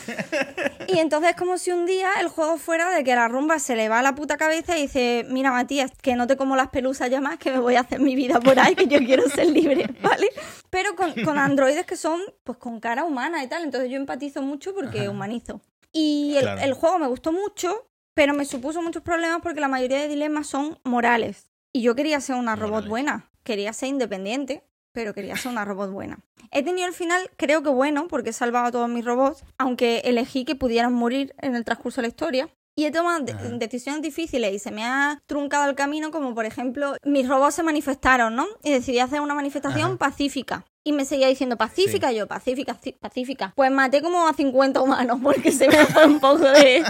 Y 0.87 0.99
entonces 0.99 1.31
es 1.31 1.37
como 1.37 1.57
si 1.57 1.71
un 1.73 1.87
día 1.87 2.11
el 2.21 2.29
juego 2.29 2.59
fuera 2.59 2.91
de 2.91 3.05
que 3.05 3.15
la 3.15 3.27
rumba 3.27 3.59
se 3.59 3.75
le 3.75 3.89
va 3.89 4.01
a 4.01 4.03
la 4.03 4.15
puta 4.15 4.37
cabeza 4.37 4.77
y 4.77 4.83
dice, 4.83 5.25
mira 5.31 5.51
Matías, 5.51 5.91
que 6.03 6.15
no 6.15 6.27
te 6.27 6.37
como 6.37 6.57
las 6.57 6.69
pelusas 6.69 7.09
ya 7.11 7.21
más, 7.23 7.39
que 7.39 7.51
me 7.51 7.59
voy 7.59 7.77
a 7.77 7.81
hacer 7.81 8.01
mi 8.01 8.15
vida 8.15 8.39
por 8.41 8.59
ahí, 8.61 8.75
que 8.75 8.87
yo 8.87 8.99
quiero 8.99 9.29
ser 9.31 9.47
libre, 9.49 9.87
¿vale? 10.03 10.29
Pero 10.71 10.95
con, 10.95 11.13
con 11.25 11.39
androides 11.39 11.87
que 11.87 11.97
son 11.97 12.21
pues 12.45 12.59
con 12.59 12.81
cara 12.81 13.05
humana 13.05 13.43
y 13.43 13.49
tal, 13.49 13.63
entonces 13.65 13.91
yo 13.91 13.97
empatizo 13.97 14.43
mucho 14.43 14.75
porque 14.75 15.01
Ajá. 15.03 15.11
humanizo. 15.11 15.61
Y 15.91 16.35
el, 16.37 16.43
Claro. 16.43 16.61
el 16.61 16.75
juego 16.75 16.99
me 16.99 17.07
gustó 17.07 17.33
mucho, 17.33 17.87
pero 18.15 18.33
me 18.35 18.45
supuso 18.45 18.81
muchos 18.83 19.03
problemas 19.03 19.41
porque 19.43 19.61
la 19.61 19.69
mayoría 19.69 20.01
de 20.01 20.09
dilemas 20.09 20.47
son 20.47 20.79
morales. 20.85 21.51
Y 21.73 21.83
yo 21.83 21.95
quería 21.95 22.21
ser 22.21 22.37
una 22.37 22.57
robot 22.57 22.87
buena, 22.87 23.31
quería 23.43 23.73
ser 23.73 23.89
independiente, 23.89 24.63
pero 24.93 25.13
quería 25.13 25.37
ser 25.37 25.51
una 25.51 25.65
robot 25.65 25.91
buena. 25.91 26.21
He 26.53 26.63
tenido 26.63 26.87
el 26.87 26.95
final, 26.95 27.31
creo 27.37 27.63
que 27.65 27.71
bueno, 27.71 28.07
porque 28.07 28.31
he 28.31 28.33
salvado 28.33 28.67
a 28.67 28.73
todos 28.73 28.89
mis 28.89 29.05
robots, 29.05 29.45
aunque 29.59 29.99
elegí 30.05 30.45
que 30.45 30.55
pudieran 30.55 30.93
morir 30.93 31.35
en 31.41 31.57
el 31.57 31.65
transcurso 31.65 32.01
de 32.01 32.03
la 32.03 32.09
historia. 32.09 32.49
Y 32.77 32.87
he 32.87 32.91
tomado 32.91 33.25
Ajá. 33.33 33.49
decisiones 33.51 34.03
difíciles 34.03 34.53
y 34.53 34.59
se 34.59 34.73
me 34.73 34.85
ha 34.85 35.21
truncado 35.27 35.69
el 35.69 35.77
camino, 35.77 36.11
como 36.11 36.35
por 36.35 36.45
ejemplo, 36.45 36.95
mis 37.05 37.29
robots 37.29 37.55
se 37.55 37.63
manifestaron, 37.63 38.35
¿no? 38.35 38.47
Y 38.63 38.71
decidí 38.73 38.99
hacer 38.99 39.21
una 39.21 39.35
manifestación 39.35 39.91
Ajá. 39.91 39.97
pacífica. 39.99 40.65
Y 40.87 40.93
me 40.93 41.07
seguía 41.07 41.29
diciendo 41.29 41.57
pacífica, 41.57 42.13
yo, 42.13 42.27
pacífica, 42.27 42.77
pacífica. 43.01 43.55
Pues 43.57 43.71
maté 43.71 44.03
como 44.03 44.29
a 44.29 44.35
50 44.35 44.83
humanos 44.83 45.19
porque 45.23 45.51
se 45.51 45.67
me 45.67 45.87
fue 45.87 46.05
un 46.05 46.21
poco 46.21 46.45
de, 46.45 46.83
de 46.83 46.85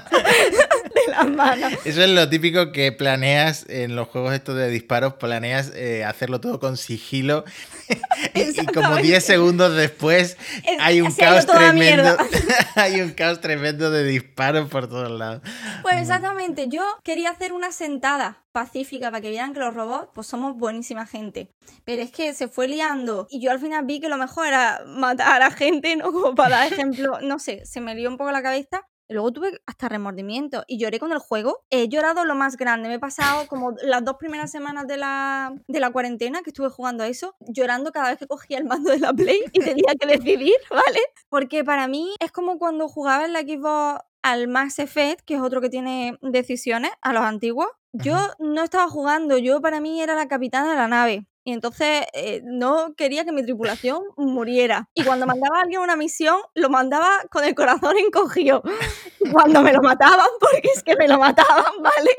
las 1.11 1.29
manos. 1.29 1.73
Eso 1.85 2.03
es 2.03 2.11
lo 2.11 2.29
típico 2.29 2.73
que 2.73 2.91
planeas 2.91 3.65
en 3.69 3.95
los 3.95 4.09
juegos 4.09 4.35
estos 4.35 4.57
de 4.57 4.69
disparos, 4.69 5.15
planeas 5.15 5.71
eh, 5.77 6.05
hacerlo 6.05 6.41
todo 6.41 6.59
con 6.59 6.77
sigilo 6.77 7.45
y, 8.35 8.41
y 8.41 8.45
como 8.45 8.49
Exactamente. 8.59 9.03
10 9.03 9.25
segundos 9.25 9.77
después 9.77 10.39
Es- 10.65 10.81
hay 10.81 11.01
un 11.01 11.13
caos 11.13 11.47
tremendo. 11.47 12.17
hay 12.75 13.01
un 13.01 13.11
caos 13.13 13.41
tremendo 13.41 13.93
de 13.93 14.03
disparos 14.03 14.69
por 14.71 14.89
todos 14.89 15.11
lados. 15.11 15.41
Pues 15.83 16.01
exactamente, 16.01 16.67
yo 16.69 16.83
quería 17.05 17.31
hacer 17.31 17.53
una 17.53 17.71
sentada 17.71 18.39
pacífica 18.55 19.11
para 19.11 19.21
que 19.21 19.31
vieran 19.31 19.53
que 19.53 19.59
los 19.59 19.75
robots 19.75 20.11
pues 20.15 20.29
somos 20.29 20.57
buenísima 20.57 21.07
gente. 21.07 21.51
Pero 21.85 22.03
es 22.03 22.13
que 22.13 22.33
se 22.33 22.47
fue 22.47 22.69
liando 22.69 23.27
y 23.29 23.41
yo 23.41 23.51
al 23.51 23.59
final 23.59 23.85
vi 23.85 24.01
que 24.01 24.09
lo 24.09 24.17
mejor 24.17 24.47
era 24.47 24.81
matar 24.87 25.43
a 25.43 25.51
gente, 25.51 25.97
¿no? 25.97 26.05
Como 26.13 26.35
para 26.35 26.59
dar 26.59 26.73
ejemplo, 26.73 27.19
no 27.21 27.39
sé, 27.39 27.67
se 27.67 27.81
me 27.81 27.95
lió 27.95 28.09
un 28.09 28.17
poco 28.17 28.31
la 28.31 28.43
cabeza. 28.43 28.87
Luego 29.11 29.33
tuve 29.33 29.61
hasta 29.67 29.89
remordimiento 29.89 30.65
y 30.67 30.79
lloré 30.79 30.99
con 30.99 31.13
el 31.13 31.19
juego. 31.19 31.65
He 31.69 31.89
llorado 31.89 32.25
lo 32.25 32.35
más 32.35 32.57
grande. 32.57 32.89
Me 32.89 32.95
he 32.95 32.99
pasado 32.99 33.47
como 33.49 33.75
las 33.83 34.03
dos 34.03 34.17
primeras 34.17 34.51
semanas 34.51 34.87
de 34.87 34.97
la, 34.97 35.53
de 35.69 35.81
la 35.81 35.91
cuarentena 35.91 36.43
que 36.43 36.51
estuve 36.51 36.71
jugando 36.71 37.05
a 37.05 37.09
eso, 37.09 37.37
llorando 37.41 37.93
cada 37.93 38.09
vez 38.09 38.19
que 38.19 38.27
cogía 38.27 38.57
el 38.57 38.65
mando 38.65 38.91
de 38.91 39.01
la 39.01 39.13
Play 39.13 39.43
y 39.53 39.61
tenía 39.61 39.95
que 40.01 40.07
decidir, 40.07 40.55
¿vale? 40.71 41.01
Porque 41.29 41.65
para 41.65 41.87
mí 41.87 42.15
es 42.19 42.33
como 42.33 42.59
cuando 42.59 42.89
jugaba 42.89 43.27
en 43.27 43.35
la 43.35 43.41
Xbox 43.41 44.01
al 44.23 44.49
Mass 44.49 44.79
Effect, 44.79 45.21
que 45.27 45.35
es 45.35 45.43
otro 45.43 45.61
que 45.61 45.69
tiene 45.69 46.17
decisiones, 46.23 46.91
a 47.03 47.13
los 47.13 47.25
antiguos. 47.25 47.69
Yo 47.95 48.17
no 48.41 48.65
estaba 48.65 48.89
jugando, 48.89 49.39
yo 49.39 49.61
para 49.61 49.81
mí 49.81 50.03
era 50.03 50.17
la 50.17 50.27
capitana 50.27 50.71
de 50.71 50.77
la 50.77 50.89
nave. 50.89 51.27
Y 51.45 51.53
entonces 51.53 52.07
eh, 52.15 52.41
no 52.45 52.95
quería 52.97 53.25
que 53.25 53.33
mi 53.33 53.43
tripulación 53.43 54.03
muriera. 54.17 54.89
Y 54.95 55.05
cuando 55.05 55.27
mandaba 55.27 55.59
a 55.59 55.63
alguien 55.63 55.81
una 55.81 55.95
misión, 55.95 56.39
lo 56.55 56.71
mandaba 56.71 57.11
con 57.31 57.45
el 57.45 57.55
corazón 57.55 57.97
encogido. 57.99 58.63
Y 59.21 59.31
cuando 59.31 59.63
me 59.63 59.73
lo 59.73 59.83
mataban, 59.83 60.27
porque 60.41 60.69
es 60.75 60.83
que 60.83 60.97
me 60.97 61.07
lo 61.07 61.19
mataban, 61.19 61.83
¿vale? 61.83 62.11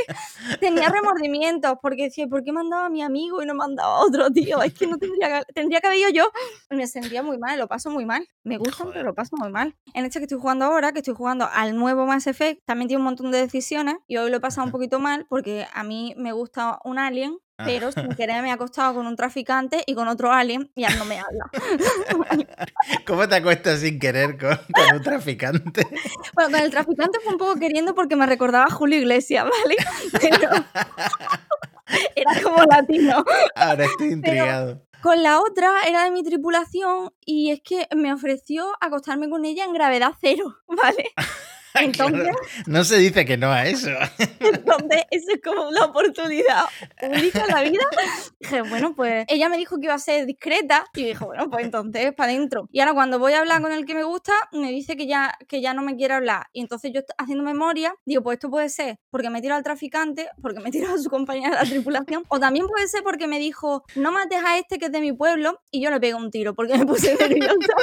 Tenía 0.60 0.90
remordimientos, 0.90 1.74
porque 1.82 2.04
decía, 2.04 2.28
¿por 2.28 2.44
qué 2.44 2.52
mandaba 2.52 2.86
a 2.86 2.90
mi 2.90 3.02
amigo 3.02 3.42
y 3.42 3.46
no 3.48 3.56
mandaba 3.56 3.98
a 3.98 4.02
otro 4.02 4.30
tío? 4.32 4.62
Es 4.62 4.74
que 4.74 4.86
no 4.86 4.98
tendría 4.98 5.40
que, 5.40 5.54
tendría 5.54 5.82
que 5.82 5.88
haber 5.88 6.00
ido 6.00 6.10
yo. 6.10 6.32
Me 6.70 6.86
sentía 6.88 7.24
muy 7.24 7.38
mal, 7.40 7.58
lo 7.58 7.68
paso 7.68 7.90
muy 7.90 8.06
mal. 8.06 8.28
Me 8.44 8.58
gustan, 8.58 8.90
pero 8.94 9.04
lo 9.04 9.16
paso 9.16 9.36
muy 9.38 9.50
mal. 9.50 9.76
En 9.94 10.06
este 10.06 10.20
que 10.20 10.26
estoy 10.26 10.40
jugando 10.40 10.66
ahora, 10.66 10.92
que 10.92 11.00
estoy 11.00 11.16
jugando 11.16 11.50
al 11.52 11.76
nuevo 11.76 12.06
Mass 12.06 12.28
Effect, 12.28 12.62
también 12.66 12.88
tiene 12.88 13.00
un 13.00 13.06
montón 13.06 13.32
de 13.32 13.40
decisiones. 13.40 13.96
Y 14.08 14.18
hoy 14.18 14.30
lo 14.30 14.38
he 14.38 14.40
pasado 14.40 14.66
un 14.66 14.72
poquito 14.72 15.00
mal, 15.00 15.26
porque 15.30 15.66
a 15.74 15.84
mí 15.84 16.14
me 16.18 16.32
gusta 16.32 16.80
un 16.84 17.00
alien, 17.00 17.38
Ah. 17.58 17.64
pero 17.66 17.90
sin 17.90 18.10
querer 18.10 18.44
me 18.44 18.52
ha 18.52 18.56
acostado 18.56 18.96
con 18.96 19.08
un 19.08 19.16
traficante 19.16 19.82
y 19.86 19.96
con 19.96 20.10
otro 20.10 20.34
alien 20.34 20.70
y 20.76 20.82
ya 20.82 20.90
no 20.98 21.06
me 21.06 21.20
habla. 21.20 21.50
¿Cómo 23.08 23.30
te 23.30 23.36
acuestas 23.36 23.80
sin 23.80 23.98
querer 23.98 24.38
con, 24.38 24.58
con 24.74 24.98
un 24.98 25.02
traficante? 25.02 25.88
Bueno, 26.34 26.52
con 26.52 26.60
el 26.60 26.70
traficante 26.70 27.20
fue 27.24 27.32
un 27.32 27.40
poco 27.40 27.56
queriendo 27.56 27.96
porque 27.96 28.18
me 28.18 28.26
recordaba 28.26 28.66
a 28.66 28.72
Julio 28.72 29.00
Iglesias, 29.00 29.46
¿vale? 29.46 29.76
Pero 30.20 30.50
era 32.16 32.42
como 32.42 32.62
latino. 32.64 33.24
Ahora 33.56 33.86
estoy 33.86 34.12
intrigado. 34.12 34.86
Con 35.02 35.24
la 35.24 35.40
otra 35.40 35.72
era 35.88 36.04
de 36.04 36.12
mi 36.12 36.24
tripulación 36.24 37.14
y 37.26 37.52
es 37.52 37.62
que 37.62 37.88
me 37.96 38.12
ofreció 38.12 38.74
acostarme 38.82 39.30
con 39.30 39.46
ella 39.46 39.64
en 39.64 39.72
gravedad 39.72 40.14
cero, 40.20 40.58
¿vale? 40.68 41.06
Entonces, 41.82 42.36
no 42.68 42.84
se 42.84 42.98
dice 42.98 43.26
que 43.26 43.38
no 43.38 43.52
a 43.52 43.66
eso. 43.66 43.90
entonces 44.40 45.04
eso 45.12 45.26
es 45.34 45.42
como 45.44 45.68
una 45.68 45.86
oportunidad 45.86 46.66
única 47.02 47.44
en 47.46 47.48
la 47.48 47.62
vida. 47.62 47.84
Dije, 48.40 48.62
bueno, 48.62 48.94
pues 48.96 49.26
ella 49.28 49.50
me 49.50 49.58
dijo 49.58 49.78
que 49.78 49.86
iba 49.86 49.94
a 49.94 50.00
ser 50.00 50.26
discreta 50.26 50.86
y 50.94 51.06
dije, 51.06 51.24
bueno, 51.24 51.50
pues 51.50 51.66
entonces 51.66 52.14
para 52.14 52.32
adentro. 52.32 52.68
Y 52.72 52.80
ahora 52.80 52.94
cuando 52.94 53.20
voy 53.20 53.34
a 53.34 53.40
hablar 53.40 53.62
con 53.62 53.72
el 53.72 53.86
que 53.86 53.96
me 53.96 54.04
gusta, 54.04 54.34
me 54.52 54.72
dice 54.72 54.96
que 54.96 55.08
ya, 55.08 55.38
que 55.48 55.62
ya 55.62 55.74
no 55.74 55.82
me 55.82 55.96
quiere 55.96 56.14
hablar. 56.14 56.48
Y 56.54 56.62
entonces 56.62 56.92
yo 56.94 57.02
haciendo 57.18 57.44
memoria, 57.44 57.94
digo, 58.06 58.24
pues 58.24 58.36
esto 58.36 58.50
puede 58.50 58.70
ser 58.70 59.00
porque 59.10 59.30
me 59.30 59.42
tiro 59.42 59.56
al 59.56 59.64
traficante, 59.64 60.30
porque 60.42 60.60
me 60.60 60.72
tiro 60.72 60.94
a 60.94 60.98
su 60.98 61.10
compañera 61.10 61.58
de 61.58 61.64
la 61.64 61.70
tripulación, 61.70 62.24
o 62.28 62.40
también 62.40 62.68
puede 62.68 62.88
ser 62.88 63.04
porque 63.04 63.28
me 63.28 63.40
dijo, 63.40 63.84
no 63.96 64.12
mates 64.12 64.44
a 64.44 64.58
este 64.58 64.78
que 64.78 64.86
es 64.86 64.92
de 64.92 65.02
mi 65.02 65.14
pueblo, 65.14 65.62
y 65.72 65.82
yo 65.82 65.90
le 65.90 66.00
pego 66.00 66.18
un 66.18 66.32
tiro 66.32 66.54
porque 66.54 66.78
me 66.78 66.86
puse 66.86 67.16
nerviosa. 67.16 67.74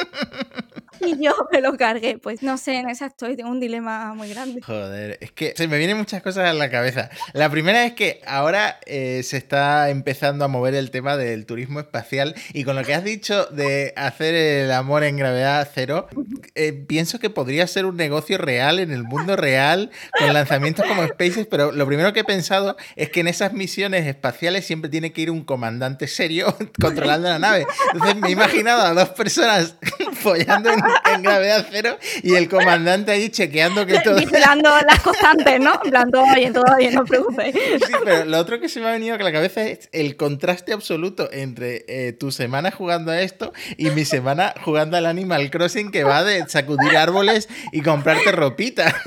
y 1.07 1.23
yo 1.23 1.35
me 1.51 1.61
lo 1.61 1.77
cargué. 1.77 2.19
Pues 2.19 2.43
no 2.43 2.57
sé, 2.57 2.77
en 2.77 2.91
esa 2.91 3.07
estoy, 3.07 3.37
tengo 3.37 3.51
un 3.51 3.61
dilema 3.61 4.15
muy 4.15 4.29
grande. 4.29 4.62
Joder, 4.62 5.19
es 5.21 5.33
que 5.33 5.55
se 5.57 5.69
me 5.69 5.79
vienen 5.79 5.97
muchas 5.97 6.23
cosas 6.23 6.49
a 6.49 6.53
la 6.53 6.71
cabeza. 6.71 7.11
La 7.33 7.51
primera 7.51 7.85
es 7.85 7.93
que 7.93 8.21
ahora 8.27 8.79
eh, 8.87 9.23
se 9.25 9.37
está 9.37 9.91
empezando 9.91 10.45
a 10.45 10.49
mover 10.49 10.75
el 10.75 10.91
tema 10.91 11.17
del 11.17 11.47
turismo 11.47 11.81
espacial 11.81 12.35
y 12.53 12.65
con 12.65 12.77
lo 12.77 12.85
que 12.85 12.95
has 12.95 13.05
dicho 13.05 13.47
de 13.47 13.93
hacer 13.97 14.35
el 14.35 14.73
amor 14.73 15.05
en 15.05 15.17
gravedad 15.17 15.69
cero, 15.73 16.09
eh, 16.55 16.73
pienso 16.73 17.19
que 17.19 17.31
podría 17.31 17.67
ser 17.67 17.87
un 17.87 17.97
negocio 17.97 18.38
real 18.38 18.79
en 18.79 18.93
el 18.93 19.05
mundo 19.05 19.37
real 19.37 19.91
con 20.19 20.33
lanzamientos 20.33 20.87
como 20.87 21.07
SpaceX, 21.07 21.47
pero 21.47 21.73
lo 21.73 21.87
primero 21.87 22.12
que 22.12 22.21
he 22.21 22.25
pensado 22.25 22.77
es 22.97 23.11
que 23.11 23.21
en 23.21 23.29
esas 23.29 23.53
misiones 23.53 24.07
espaciales 24.07 24.67
siempre 24.67 24.91
tiene 24.91 25.12
que 25.12 25.23
ir 25.23 25.31
un 25.31 25.45
comandante 25.45 26.07
serio 26.07 26.57
controlando 26.81 27.29
la 27.29 27.38
nave. 27.38 27.67
Entonces 27.93 28.17
me 28.17 28.29
he 28.29 28.33
imaginado 28.33 28.83
a 28.83 28.95
dos 28.95 29.11
personas 29.11 29.77
follando 30.12 30.71
en, 30.71 30.81
en 31.14 31.22
gravedad 31.22 31.66
cero 31.70 31.98
y 32.22 32.35
el 32.35 32.48
comandante 32.48 33.12
ahí 33.12 33.28
chequeando 33.28 33.87
que 33.87 34.00
todo... 34.00 34.16
Vigilando 34.16 34.70
las 34.87 35.00
constantes, 35.00 35.61
¿no? 35.61 35.81
En 35.85 35.90
plan, 35.90 36.11
todo 36.11 36.24
bien, 36.35 36.52
todo 36.52 36.76
bien, 36.78 36.94
no 36.94 37.02
os 37.02 37.09
preocupéis. 37.09 37.55
Sí, 37.55 37.92
pero 38.05 38.24
lo 38.24 38.38
otro 38.38 38.61
que 38.61 38.68
se 38.68 38.81
me 38.81 38.88
ha 38.88 38.92
venido 38.92 39.14
a 39.14 39.18
la 39.18 39.33
cabeza 39.33 39.62
es 39.62 39.88
el 39.92 40.16
contraste 40.16 40.72
absoluto 40.72 41.28
entre 41.33 41.85
eh, 41.88 42.12
tu 42.12 42.31
semana 42.33 42.70
jugando 42.70 43.12
a 43.12 43.20
esto 43.20 43.52
y 43.76 43.90
mi 43.90 44.05
semana 44.05 44.55
jugando 44.64 44.96
al 44.96 45.07
Animal 45.07 45.50
Crossing 45.50 45.90
que 45.90 46.05
va 46.05 46.24
de 46.24 46.48
sacudir 46.48 46.96
árboles 46.96 47.48
y 47.72 47.83
comprarte 47.83 48.33
ropita. 48.33 48.94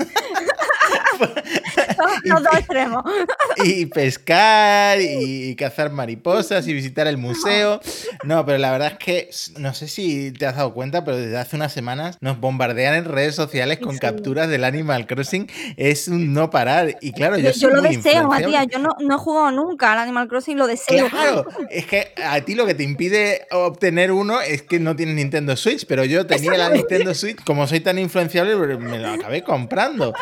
Los 2.24 2.42
dos 2.42 2.54
extremos. 2.54 3.04
y 3.64 3.86
pescar 3.86 4.98
y 5.00 5.54
cazar 5.56 5.90
mariposas 5.90 6.66
y 6.68 6.72
visitar 6.72 7.06
el 7.06 7.16
museo. 7.18 7.80
No, 8.24 8.44
pero 8.44 8.58
la 8.58 8.72
verdad 8.72 8.92
es 8.92 8.98
que 8.98 9.30
no 9.60 9.72
sé 9.74 9.86
si 9.88 10.32
te 10.32 10.46
has 10.46 10.56
dado 10.56 10.72
cuenta, 10.74 11.04
pero 11.04 11.16
desde 11.16 11.36
hace 11.36 11.54
unas 11.54 11.72
semanas 11.72 12.16
nos 12.20 12.40
bombardean 12.40 12.94
en 12.94 13.04
redes 13.04 13.34
sociales 13.36 13.78
con 13.78 13.92
Sí. 13.94 14.00
capturas 14.00 14.48
del 14.48 14.64
Animal 14.64 15.06
Crossing. 15.06 15.48
Es 15.76 16.08
un 16.08 16.32
no 16.32 16.50
parar. 16.50 16.96
Y 17.00 17.12
claro, 17.12 17.36
yo, 17.38 17.50
Yo, 17.50 17.52
soy 17.52 17.60
yo 17.62 17.70
lo 17.70 17.82
muy 17.82 17.96
deseo. 17.96 18.28
Matías. 18.28 18.66
Yo 18.68 18.78
no, 18.78 18.90
no 19.00 19.14
he 19.14 19.18
jugado 19.18 19.50
nunca 19.52 19.92
al 19.92 19.98
Animal 20.00 20.26
Crossing, 20.28 20.56
lo 20.58 20.66
deseo. 20.66 21.08
Claro, 21.08 21.46
es 21.70 21.86
que 21.86 22.12
a 22.24 22.40
ti 22.40 22.54
lo 22.54 22.66
que 22.66 22.74
te 22.74 22.82
impide 22.82 23.46
obtener 23.52 24.10
uno 24.10 24.40
es 24.40 24.62
que 24.62 24.80
no 24.80 24.96
tienes 24.96 25.14
Nintendo 25.14 25.56
Switch, 25.56 25.86
pero 25.86 26.04
yo 26.04 26.26
tenía 26.26 26.54
la 26.56 26.70
Nintendo 26.70 27.14
Switch, 27.14 27.42
como 27.44 27.66
soy 27.68 27.80
tan 27.80 27.98
influenciable, 27.98 28.56
me 28.78 28.98
lo 28.98 29.08
acabé 29.10 29.42
comprando. 29.42 30.12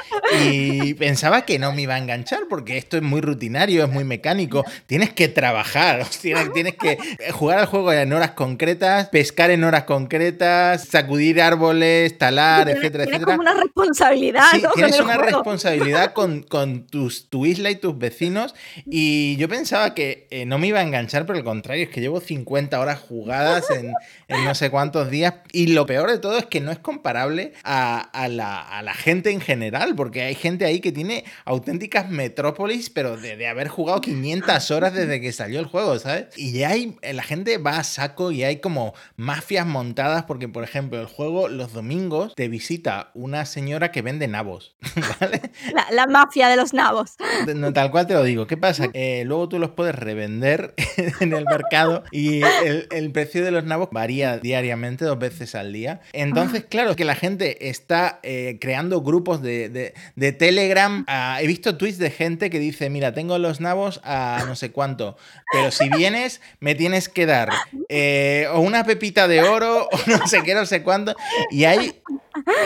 Y 0.43 0.95
pensaba 0.95 1.43
que 1.47 1.59
no 1.59 1.64
me 1.73 1.83
iba 1.83 1.95
a 1.95 1.99
enganchar 1.99 2.41
porque 2.49 2.77
esto 2.79 2.97
es 2.97 3.03
muy 3.03 3.21
rutinario, 3.21 3.85
es 3.85 3.91
muy 3.91 4.05
mecánico. 4.05 4.65
Tienes 4.87 5.13
que 5.13 5.29
trabajar, 5.29 6.05
tienes, 6.23 6.53
tienes 6.53 6.75
que 6.77 6.99
jugar 7.33 7.59
al 7.61 7.67
juego 7.67 7.93
en 7.93 8.13
horas 8.13 8.33
concretas, 8.33 9.09
pescar 9.09 9.51
en 9.51 9.65
horas 9.65 9.85
concretas, 9.85 10.85
sacudir 10.89 11.41
árboles, 11.43 12.17
talar, 12.19 12.67
Tienes- 12.67 12.77
etcétera, 12.79 13.05
tienes 13.05 13.21
etcétera. 13.23 13.37
como 13.39 13.51
una 13.51 13.63
responsabilidad. 13.63 14.45
Sí, 14.53 14.63
¿no? 14.63 14.71
tienes 14.73 15.01
una 15.01 15.15
juego. 15.15 15.23
responsabilidad 15.31 16.13
con, 16.15 16.43
con 16.43 16.87
tus, 16.87 17.29
tu 17.29 17.47
isla 17.47 17.71
y 17.71 17.77
tus 17.77 17.97
vecinos. 17.99 18.55
Y 18.87 19.37
yo 19.37 19.49
pensaba 19.49 19.95
que 19.95 20.27
eh, 20.31 20.47
no 20.47 20.59
me 20.59 20.69
iba 20.69 20.81
a 20.81 20.83
enganchar, 20.83 21.27
pero 21.27 21.39
al 21.39 21.45
contrario, 21.45 21.85
es 21.85 21.91
que 21.91 22.01
llevo 22.01 22.21
50 22.21 22.79
horas 22.81 22.99
jugadas 23.01 23.71
en, 23.71 23.93
en 24.29 24.45
no 24.45 24.55
sé 24.55 24.71
cuántos 24.71 25.11
días. 25.11 25.35
Y 25.53 25.69
lo 25.69 25.87
peor 25.87 26.11
de 26.11 26.19
todo 26.19 26.39
es 26.39 26.47
que 26.47 26.61
no 26.61 26.71
es 26.73 26.79
comparable 26.79 27.53
a, 27.63 28.01
a 28.01 28.29
la, 28.29 28.61
a 28.61 28.83
la 28.83 28.95
gente 28.95 29.31
en 29.31 29.41
general, 29.41 29.95
porque 29.95 30.23
hay 30.23 30.35
gente 30.35 30.65
ahí 30.65 30.81
que 30.81 30.93
tiene 30.93 31.25
auténticas 31.55 32.09
metrópolis, 32.11 32.91
pero 32.91 33.17
de, 33.17 33.37
de 33.37 33.47
haber 33.49 33.69
jugado 33.69 34.01
500 34.01 34.71
horas 34.71 34.93
desde 34.95 35.21
que 35.21 35.33
salió 35.33 35.61
el 35.61 35.67
juego, 35.67 35.99
¿sabes? 35.99 36.27
Y 36.37 36.53
ya 36.53 36.71
hay, 36.71 36.97
la 37.03 37.23
gente 37.23 37.59
va 37.59 37.79
a 37.79 37.85
saco 37.85 38.31
y 38.31 38.43
hay 38.45 38.59
como 38.61 38.95
mafias 39.17 39.67
montadas, 39.67 40.25
porque 40.25 40.49
por 40.49 40.65
ejemplo, 40.65 41.01
el 41.01 41.07
juego 41.07 41.49
los 41.49 41.73
domingos 41.73 42.35
te 42.35 42.49
visita 42.49 43.11
una 43.15 43.45
señora 43.47 43.91
que 43.91 44.03
vende 44.03 44.29
nabos, 44.29 44.77
¿vale? 45.21 45.41
La, 45.73 45.87
la 45.91 46.07
mafia 46.07 46.49
de 46.49 46.57
los 46.57 46.73
nabos. 46.75 47.13
No, 47.55 47.73
tal 47.73 47.91
cual 47.91 48.07
te 48.07 48.15
lo 48.15 48.23
digo. 48.23 48.47
¿Qué 48.47 48.57
pasa? 48.57 48.89
Eh, 48.93 49.23
luego 49.27 49.49
tú 49.49 49.59
los 49.59 49.71
puedes 49.71 49.95
revender 49.95 50.75
en 51.21 51.33
el 51.33 51.45
mercado 51.45 52.05
y 52.11 52.43
el, 52.65 52.89
el 52.91 53.13
precio 53.13 53.45
de 53.45 53.51
los 53.51 53.65
nabos 53.65 53.89
varía 53.93 54.39
diariamente, 54.39 55.05
dos 55.05 55.19
veces 55.19 55.55
al 55.55 55.73
día. 55.73 56.01
Entonces, 56.13 56.65
claro, 56.65 56.97
que 56.97 57.05
la 57.05 57.15
gente 57.15 57.69
está 57.69 58.21
eh, 58.23 58.59
creando 58.61 59.01
grupos 59.03 59.43
de, 59.43 59.69
de- 59.69 59.95
de 60.17 60.33
Telegram. 60.33 61.05
Ah, 61.07 61.39
he 61.45 61.49
visto 61.49 61.77
tweets 61.77 61.99
de 61.99 62.11
gente 62.11 62.51
que 62.51 62.59
dice, 62.59 62.91
mira, 62.91 63.13
tengo 63.15 63.39
los 63.39 63.61
nabos 63.61 64.01
a 64.05 64.45
no 64.47 64.57
sé 64.57 64.73
cuánto, 64.73 65.17
pero 65.51 65.71
si 65.71 65.89
vienes, 65.89 66.41
me 66.61 66.75
tienes 66.75 67.09
que 67.09 67.27
dar 67.27 67.63
eh, 67.89 68.47
o 68.53 68.61
una 68.61 68.85
pepita 68.85 69.29
de 69.29 69.43
oro 69.43 69.89
o 69.93 69.99
no 70.07 70.27
sé 70.27 70.43
qué, 70.43 70.55
no 70.55 70.67
sé 70.67 70.83
cuánto. 70.83 71.15
Y 71.49 71.65
hay 71.65 72.01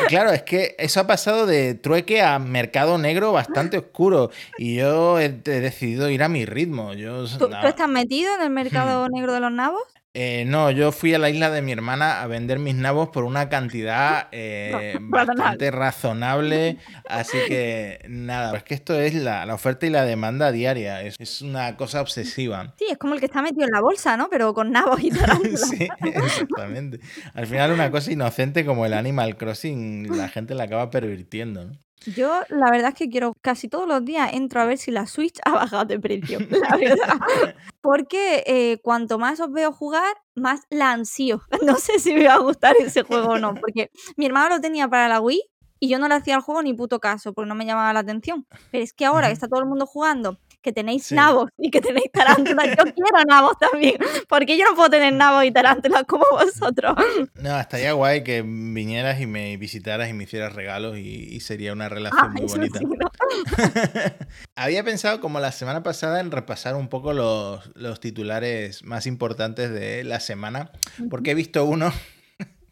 Claro, 0.06 0.30
es 0.32 0.42
que 0.42 0.76
eso 0.78 1.00
ha 1.00 1.06
pasado 1.06 1.46
de 1.46 1.74
trueque 1.74 2.22
a 2.22 2.38
mercado 2.38 2.98
negro 2.98 3.32
bastante 3.32 3.78
oscuro 3.78 4.30
y 4.56 4.76
yo 4.76 5.18
he, 5.20 5.26
he 5.26 5.60
decidido 5.60 6.08
ir 6.10 6.22
a 6.22 6.28
mi 6.28 6.44
ritmo. 6.46 6.94
Yo, 6.94 7.26
¿Tú, 7.38 7.48
no, 7.48 7.60
tú 7.60 7.66
estás 7.68 7.88
metido 7.88 8.34
en 8.34 8.42
el 8.42 8.50
Hmm. 8.50 8.54
mercado 8.54 9.08
negro 9.08 9.32
de 9.34 9.40
los 9.40 9.52
nabos? 9.52 9.82
Eh, 10.20 10.44
no, 10.44 10.72
yo 10.72 10.90
fui 10.90 11.14
a 11.14 11.18
la 11.20 11.30
isla 11.30 11.48
de 11.48 11.62
mi 11.62 11.70
hermana 11.70 12.20
a 12.22 12.26
vender 12.26 12.58
mis 12.58 12.74
nabos 12.74 13.10
por 13.10 13.22
una 13.22 13.48
cantidad 13.48 14.26
eh, 14.32 14.98
bastante 15.00 15.70
razonable. 15.70 16.78
Así 17.08 17.38
que 17.46 18.04
nada, 18.08 18.56
es 18.56 18.64
que 18.64 18.74
esto 18.74 18.98
es 18.98 19.14
la, 19.14 19.46
la 19.46 19.54
oferta 19.54 19.86
y 19.86 19.90
la 19.90 20.04
demanda 20.04 20.50
diaria. 20.50 21.02
Es, 21.02 21.14
es 21.20 21.40
una 21.40 21.76
cosa 21.76 22.00
obsesiva. 22.00 22.74
Sí, 22.76 22.86
es 22.90 22.98
como 22.98 23.14
el 23.14 23.20
que 23.20 23.26
está 23.26 23.42
metido 23.42 23.64
en 23.64 23.70
la 23.70 23.80
bolsa, 23.80 24.16
¿no? 24.16 24.28
Pero 24.28 24.52
con 24.54 24.72
nabos 24.72 25.00
y 25.04 25.10
tarántulas. 25.12 25.68
Sí, 25.68 25.86
exactamente. 26.00 26.98
Al 27.34 27.46
final 27.46 27.70
una 27.70 27.92
cosa 27.92 28.10
inocente 28.10 28.64
como 28.64 28.86
el 28.86 28.94
Animal 28.94 29.36
Crossing, 29.36 30.16
la 30.16 30.28
gente 30.28 30.56
la 30.56 30.64
acaba 30.64 30.90
pervirtiendo. 30.90 31.64
¿no? 31.64 31.87
Yo, 32.06 32.42
la 32.48 32.70
verdad 32.70 32.90
es 32.90 32.94
que 32.94 33.08
quiero 33.08 33.34
casi 33.40 33.68
todos 33.68 33.86
los 33.86 34.04
días 34.04 34.30
entro 34.32 34.60
a 34.60 34.64
ver 34.64 34.78
si 34.78 34.90
la 34.90 35.06
Switch 35.06 35.38
ha 35.44 35.52
bajado 35.52 35.84
de 35.84 35.98
precio, 35.98 36.38
la 36.40 36.76
verdad. 36.76 37.18
Porque 37.80 38.44
eh, 38.46 38.78
cuanto 38.82 39.18
más 39.18 39.40
os 39.40 39.52
veo 39.52 39.72
jugar, 39.72 40.16
más 40.34 40.62
la 40.70 40.92
ansío. 40.92 41.42
No 41.62 41.76
sé 41.76 41.98
si 41.98 42.14
me 42.14 42.26
va 42.26 42.34
a 42.34 42.38
gustar 42.38 42.76
ese 42.78 43.02
juego 43.02 43.30
o 43.30 43.38
no, 43.38 43.54
porque 43.54 43.90
mi 44.16 44.26
hermano 44.26 44.56
lo 44.56 44.60
tenía 44.60 44.88
para 44.88 45.08
la 45.08 45.20
Wii 45.20 45.42
y 45.80 45.88
yo 45.88 45.98
no 45.98 46.08
le 46.08 46.14
hacía 46.14 46.34
al 46.36 46.40
juego 46.42 46.62
ni 46.62 46.72
puto 46.74 47.00
caso, 47.00 47.32
porque 47.32 47.48
no 47.48 47.54
me 47.54 47.64
llamaba 47.66 47.92
la 47.92 48.00
atención. 48.00 48.46
Pero 48.70 48.84
es 48.84 48.92
que 48.92 49.04
ahora 49.04 49.28
que 49.28 49.34
está 49.34 49.48
todo 49.48 49.60
el 49.60 49.66
mundo 49.66 49.86
jugando, 49.86 50.38
que 50.60 50.72
tenéis 50.72 51.04
Sí. 51.06 51.14
nabos 51.14 51.50
y 51.56 51.70
que 51.70 51.80
tenéis 51.80 52.10
tarántulas, 52.12 52.66
yo 52.76 52.84
quiero 52.94 53.24
nabos 53.28 53.52
también, 53.58 53.96
porque 54.28 54.58
yo 54.58 54.64
no 54.68 54.74
puedo 54.74 54.90
tener 54.90 55.12
nabos 55.12 55.44
y 55.44 55.52
tarántulas 55.52 56.02
como 56.04 56.24
vosotros. 56.32 56.96
No, 57.40 57.58
estaría 57.60 57.92
guay 57.92 58.24
que 58.24 58.42
vinieras 58.42 59.20
y 59.20 59.26
me 59.26 59.56
visitaras 59.56 60.08
y 60.10 60.12
me 60.14 60.24
hicieras 60.24 60.52
regalos 60.54 60.96
y, 60.98 61.00
y 61.34 61.40
sería 61.40 61.72
una 61.72 61.88
relación 61.88 62.24
Ah, 62.24 62.28
muy 62.34 62.46
bonita. 62.46 62.78
sí, 62.80 62.84
¿no? 62.84 63.10
Había 64.56 64.82
pensado 64.84 65.20
como 65.20 65.40
la 65.40 65.52
semana 65.52 65.82
pasada 65.82 66.20
en 66.20 66.30
repasar 66.30 66.74
un 66.74 66.88
poco 66.88 67.12
los, 67.12 67.70
los 67.74 68.00
titulares 68.00 68.84
más 68.84 69.06
importantes 69.06 69.70
de 69.70 70.04
la 70.04 70.20
semana, 70.20 70.70
porque 71.10 71.30
he 71.30 71.34
visto 71.34 71.64
uno, 71.64 71.92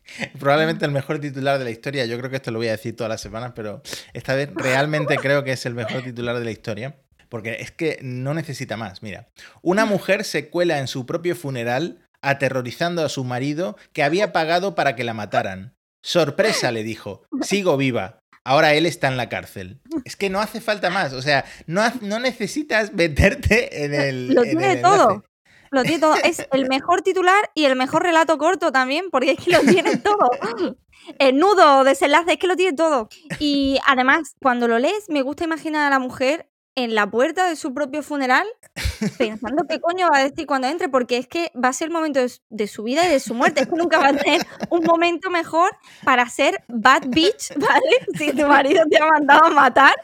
probablemente 0.38 0.84
el 0.84 0.92
mejor 0.92 1.18
titular 1.18 1.58
de 1.58 1.64
la 1.64 1.70
historia, 1.70 2.04
yo 2.04 2.18
creo 2.18 2.30
que 2.30 2.36
esto 2.36 2.50
lo 2.50 2.58
voy 2.58 2.68
a 2.68 2.72
decir 2.72 2.96
todas 2.96 3.10
las 3.10 3.20
semanas, 3.20 3.52
pero 3.54 3.82
esta 4.12 4.34
vez 4.34 4.50
realmente 4.54 5.16
creo 5.22 5.44
que 5.44 5.52
es 5.52 5.66
el 5.66 5.74
mejor 5.74 6.02
titular 6.02 6.38
de 6.38 6.44
la 6.44 6.50
historia. 6.50 6.96
Porque 7.28 7.56
es 7.58 7.72
que 7.72 7.98
no 8.02 8.34
necesita 8.34 8.76
más. 8.76 9.02
Mira, 9.02 9.28
una 9.60 9.84
mujer 9.84 10.22
se 10.22 10.48
cuela 10.48 10.78
en 10.78 10.86
su 10.86 11.06
propio 11.06 11.34
funeral 11.34 12.06
aterrorizando 12.22 13.04
a 13.04 13.08
su 13.08 13.24
marido 13.24 13.76
que 13.92 14.04
había 14.04 14.32
pagado 14.32 14.74
para 14.76 14.94
que 14.94 15.02
la 15.02 15.12
mataran. 15.12 15.74
Sorpresa, 16.02 16.70
le 16.70 16.84
dijo, 16.84 17.24
sigo 17.42 17.76
viva. 17.76 18.20
Ahora 18.44 18.74
él 18.74 18.86
está 18.86 19.08
en 19.08 19.16
la 19.16 19.28
cárcel. 19.28 19.80
Es 20.04 20.14
que 20.14 20.30
no 20.30 20.40
hace 20.40 20.60
falta 20.60 20.88
más. 20.88 21.12
O 21.12 21.20
sea, 21.20 21.44
no, 21.66 21.82
no 22.00 22.20
necesitas 22.20 22.92
meterte 22.92 23.84
en 23.84 23.92
el. 23.92 24.28
Lo 24.34 24.44
en 24.44 24.50
tiene 24.50 24.72
el 24.74 24.82
todo. 24.82 25.24
Lo 25.70 25.82
tiene 25.82 26.00
todo. 26.00 26.14
Es 26.16 26.46
el 26.52 26.68
mejor 26.68 27.02
titular 27.02 27.50
y 27.54 27.64
el 27.64 27.76
mejor 27.76 28.02
relato 28.02 28.38
corto 28.38 28.72
también, 28.72 29.10
porque 29.10 29.32
es 29.32 29.44
que 29.44 29.50
lo 29.50 29.60
tiene 29.60 29.96
todo. 29.96 30.30
El 31.18 31.36
nudo, 31.38 31.84
desenlace, 31.84 32.32
es 32.32 32.38
que 32.38 32.46
lo 32.46 32.56
tiene 32.56 32.76
todo. 32.76 33.08
Y 33.38 33.78
además, 33.86 34.34
cuando 34.42 34.68
lo 34.68 34.78
lees, 34.78 35.08
me 35.08 35.22
gusta 35.22 35.44
imaginar 35.44 35.86
a 35.86 35.90
la 35.90 35.98
mujer 35.98 36.48
en 36.74 36.94
la 36.94 37.10
puerta 37.10 37.48
de 37.48 37.56
su 37.56 37.72
propio 37.72 38.02
funeral, 38.02 38.46
pensando 39.18 39.64
qué 39.68 39.80
coño 39.80 40.08
va 40.10 40.18
a 40.18 40.24
decir 40.24 40.46
cuando 40.46 40.68
entre, 40.68 40.88
porque 40.88 41.18
es 41.18 41.26
que 41.26 41.50
va 41.62 41.68
a 41.68 41.72
ser 41.72 41.88
el 41.88 41.92
momento 41.92 42.20
de, 42.20 42.28
su- 42.28 42.40
de 42.50 42.66
su 42.66 42.82
vida 42.82 43.06
y 43.06 43.10
de 43.10 43.20
su 43.20 43.34
muerte. 43.34 43.62
Es 43.62 43.68
que 43.68 43.76
nunca 43.76 43.98
va 43.98 44.08
a 44.08 44.12
tener 44.16 44.40
un 44.70 44.84
momento 44.84 45.30
mejor 45.30 45.70
para 46.04 46.28
ser 46.28 46.62
bad 46.68 47.02
bitch, 47.08 47.54
¿vale? 47.56 47.96
Si 48.18 48.32
tu 48.32 48.46
marido 48.46 48.82
te 48.90 48.98
ha 49.00 49.06
mandado 49.06 49.46
a 49.46 49.50
matar, 49.50 49.94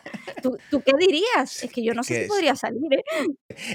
¿Tú, 0.42 0.56
tú 0.70 0.80
qué 0.84 0.92
dirías? 0.98 1.62
Es 1.62 1.70
que 1.70 1.84
yo 1.84 1.94
no 1.94 2.02
sé 2.02 2.14
si 2.14 2.20
es- 2.22 2.28
podría 2.28 2.56
salir, 2.56 2.82
¿eh? 2.92 3.26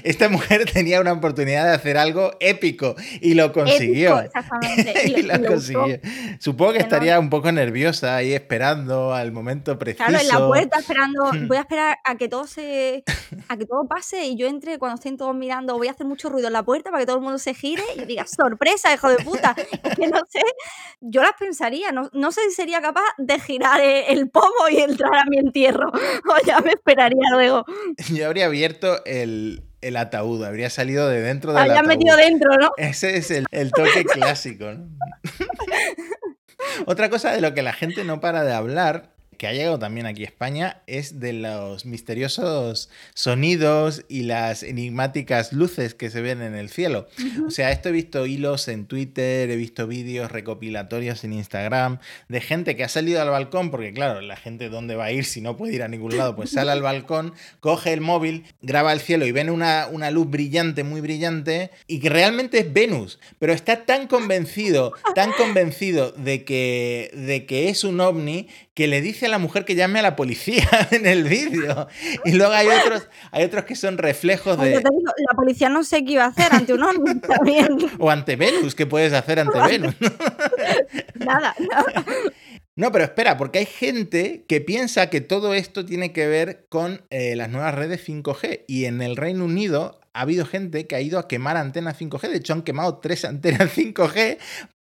Esta 0.04 0.28
mujer 0.28 0.70
tenía 0.70 1.00
una 1.00 1.12
oportunidad 1.12 1.64
de 1.66 1.74
hacer 1.74 1.96
algo 1.96 2.32
épico 2.40 2.94
y 3.20 3.34
lo 3.34 3.52
consiguió. 3.52 4.18
Épico, 4.18 4.26
exactamente. 4.38 5.02
y 5.06 5.10
Y, 5.18 5.22
lo 5.22 5.36
lo 5.38 5.46
consiguió. 5.48 6.00
Supongo 6.40 6.72
que 6.72 6.78
Que 6.78 6.84
no- 6.84 6.88
estaría 6.88 7.18
un 7.20 7.30
poco 7.30 7.50
nerviosa 7.52 8.16
ahí 8.16 8.32
esperando 8.32 9.14
al 9.14 9.32
momento 9.32 9.78
preciso. 9.78 10.04
Claro, 10.06 10.20
en 10.22 10.28
la 10.28 10.46
puerta 10.46 10.78
esperando, 10.78 11.30
voy 11.48 11.56
a 11.56 11.60
esperar 11.60 11.98
a 12.04 12.16
que 12.16 12.28
todo 12.28 12.46
se, 12.46 13.04
a 13.48 13.56
que 13.56 13.64
todo 13.66 13.86
pase 13.88 14.24
y 14.26 14.36
yo 14.36 14.46
entre 14.48 14.78
cuando 14.78 15.00
estén 15.08 15.16
todos 15.18 15.34
mirando, 15.34 15.76
voy 15.76 15.88
a 15.88 15.92
hacer 15.92 16.06
mucho 16.06 16.28
ruido 16.28 16.48
en 16.48 16.52
la 16.52 16.62
puerta 16.62 16.90
para 16.90 17.00
que 17.02 17.06
todo 17.06 17.16
el 17.16 17.22
mundo 17.22 17.38
se 17.38 17.54
gire 17.54 17.82
y 17.96 18.04
diga, 18.04 18.26
sorpresa, 18.26 18.92
hijo 18.92 19.08
de 19.08 19.16
puta. 19.24 19.54
Es 19.88 19.96
que 19.96 20.08
no 20.08 20.20
sé, 20.28 20.40
yo 21.00 21.22
las 21.22 21.32
pensaría, 21.38 21.92
no, 21.92 22.10
no 22.12 22.30
sé 22.32 22.42
si 22.48 22.54
sería 22.54 22.80
capaz 22.82 23.04
de 23.16 23.38
girar 23.40 23.80
e- 23.80 24.12
el 24.12 24.28
pomo 24.28 24.68
y 24.70 24.78
entrar 24.78 25.14
a 25.14 25.24
mi 25.24 25.38
entierro. 25.38 25.90
O 26.28 26.46
ya 26.46 26.60
me 26.60 26.72
esperaría 26.72 27.22
luego. 27.32 27.64
Yo 28.14 28.26
habría 28.26 28.46
abierto 28.46 29.02
el, 29.06 29.62
el 29.80 29.96
ataúd, 29.96 30.44
habría 30.44 30.68
salido 30.68 31.08
de 31.08 31.20
dentro 31.22 31.52
del 31.52 31.70
ataúd. 31.70 31.88
metido 31.88 32.16
dentro, 32.16 32.54
¿no? 32.56 32.70
Ese 32.76 33.16
es 33.16 33.30
el, 33.30 33.46
el 33.50 33.70
toque 33.72 34.04
clásico. 34.04 34.66
¿no? 34.72 34.88
Otra 36.86 37.08
cosa 37.08 37.32
de 37.32 37.40
lo 37.40 37.54
que 37.54 37.62
la 37.62 37.72
gente 37.72 38.04
no 38.04 38.20
para 38.20 38.44
de 38.44 38.52
hablar, 38.52 39.14
que 39.38 39.46
ha 39.46 39.52
llegado 39.52 39.78
también 39.78 40.06
aquí 40.06 40.22
a 40.22 40.26
España, 40.26 40.82
es 40.86 41.20
de 41.20 41.32
los 41.32 41.86
misteriosos 41.86 42.90
sonidos 43.14 44.04
y 44.08 44.22
las 44.22 44.64
enigmáticas 44.64 45.52
luces 45.52 45.94
que 45.94 46.10
se 46.10 46.20
ven 46.20 46.42
en 46.42 46.54
el 46.54 46.68
cielo. 46.68 47.08
O 47.46 47.50
sea, 47.50 47.70
esto 47.70 47.88
he 47.88 47.92
visto 47.92 48.26
hilos 48.26 48.66
en 48.68 48.86
Twitter, 48.86 49.48
he 49.50 49.56
visto 49.56 49.86
vídeos 49.86 50.30
recopilatorios 50.30 51.22
en 51.24 51.32
Instagram 51.32 51.98
de 52.28 52.40
gente 52.40 52.74
que 52.76 52.84
ha 52.84 52.88
salido 52.88 53.22
al 53.22 53.30
balcón, 53.30 53.70
porque 53.70 53.92
claro, 53.92 54.20
la 54.20 54.36
gente 54.36 54.68
dónde 54.68 54.96
va 54.96 55.06
a 55.06 55.12
ir 55.12 55.24
si 55.24 55.40
no 55.40 55.56
puede 55.56 55.74
ir 55.74 55.82
a 55.82 55.88
ningún 55.88 56.16
lado, 56.16 56.34
pues 56.34 56.50
sale 56.50 56.72
al 56.72 56.82
balcón, 56.82 57.32
coge 57.60 57.92
el 57.92 58.00
móvil, 58.00 58.44
graba 58.60 58.92
el 58.92 59.00
cielo 59.00 59.24
y 59.24 59.32
ven 59.32 59.50
una, 59.50 59.86
una 59.90 60.10
luz 60.10 60.28
brillante, 60.28 60.82
muy 60.82 61.00
brillante, 61.00 61.70
y 61.86 62.00
que 62.00 62.08
realmente 62.08 62.58
es 62.58 62.72
Venus, 62.72 63.20
pero 63.38 63.52
está 63.52 63.84
tan 63.84 64.08
convencido, 64.08 64.94
tan 65.14 65.32
convencido 65.32 66.10
de 66.12 66.44
que, 66.44 67.10
de 67.14 67.46
que 67.46 67.68
es 67.68 67.84
un 67.84 68.00
ovni, 68.00 68.48
que 68.78 68.86
le 68.86 69.02
dice 69.02 69.26
a 69.26 69.28
la 69.28 69.38
mujer 69.38 69.64
que 69.64 69.74
llame 69.74 69.98
a 69.98 70.02
la 70.02 70.14
policía 70.14 70.62
en 70.92 71.04
el 71.04 71.24
vídeo. 71.24 71.88
Y 72.24 72.34
luego 72.34 72.52
hay 72.52 72.68
otros, 72.68 73.08
hay 73.32 73.42
otros 73.42 73.64
que 73.64 73.74
son 73.74 73.98
reflejos 73.98 74.56
de... 74.56 74.68
digo, 74.68 75.12
la 75.28 75.34
policía 75.34 75.68
no 75.68 75.82
sé 75.82 76.04
qué 76.04 76.12
iba 76.12 76.26
a 76.26 76.28
hacer 76.28 76.52
ante 76.52 76.74
un 76.74 76.84
ovni 76.84 77.18
también. 77.20 77.76
O 77.98 78.08
ante 78.08 78.36
Venus, 78.36 78.76
¿qué 78.76 78.86
puedes 78.86 79.12
hacer 79.14 79.40
ante 79.40 79.58
Venus? 79.58 79.96
Nada, 81.16 81.56
nada. 81.58 82.04
No, 82.76 82.92
pero 82.92 83.02
espera, 83.02 83.36
porque 83.36 83.58
hay 83.58 83.66
gente 83.66 84.44
que 84.46 84.60
piensa 84.60 85.10
que 85.10 85.20
todo 85.20 85.54
esto 85.54 85.84
tiene 85.84 86.12
que 86.12 86.28
ver 86.28 86.66
con 86.68 87.02
eh, 87.10 87.34
las 87.34 87.50
nuevas 87.50 87.74
redes 87.74 88.08
5G. 88.08 88.66
Y 88.68 88.84
en 88.84 89.02
el 89.02 89.16
Reino 89.16 89.44
Unido 89.44 89.98
ha 90.12 90.20
habido 90.20 90.46
gente 90.46 90.86
que 90.86 90.94
ha 90.94 91.00
ido 91.00 91.18
a 91.18 91.26
quemar 91.26 91.56
antenas 91.56 92.00
5G. 92.00 92.28
De 92.28 92.36
hecho, 92.36 92.52
han 92.52 92.62
quemado 92.62 92.98
tres 92.98 93.24
antenas 93.24 93.76
5G 93.76 94.38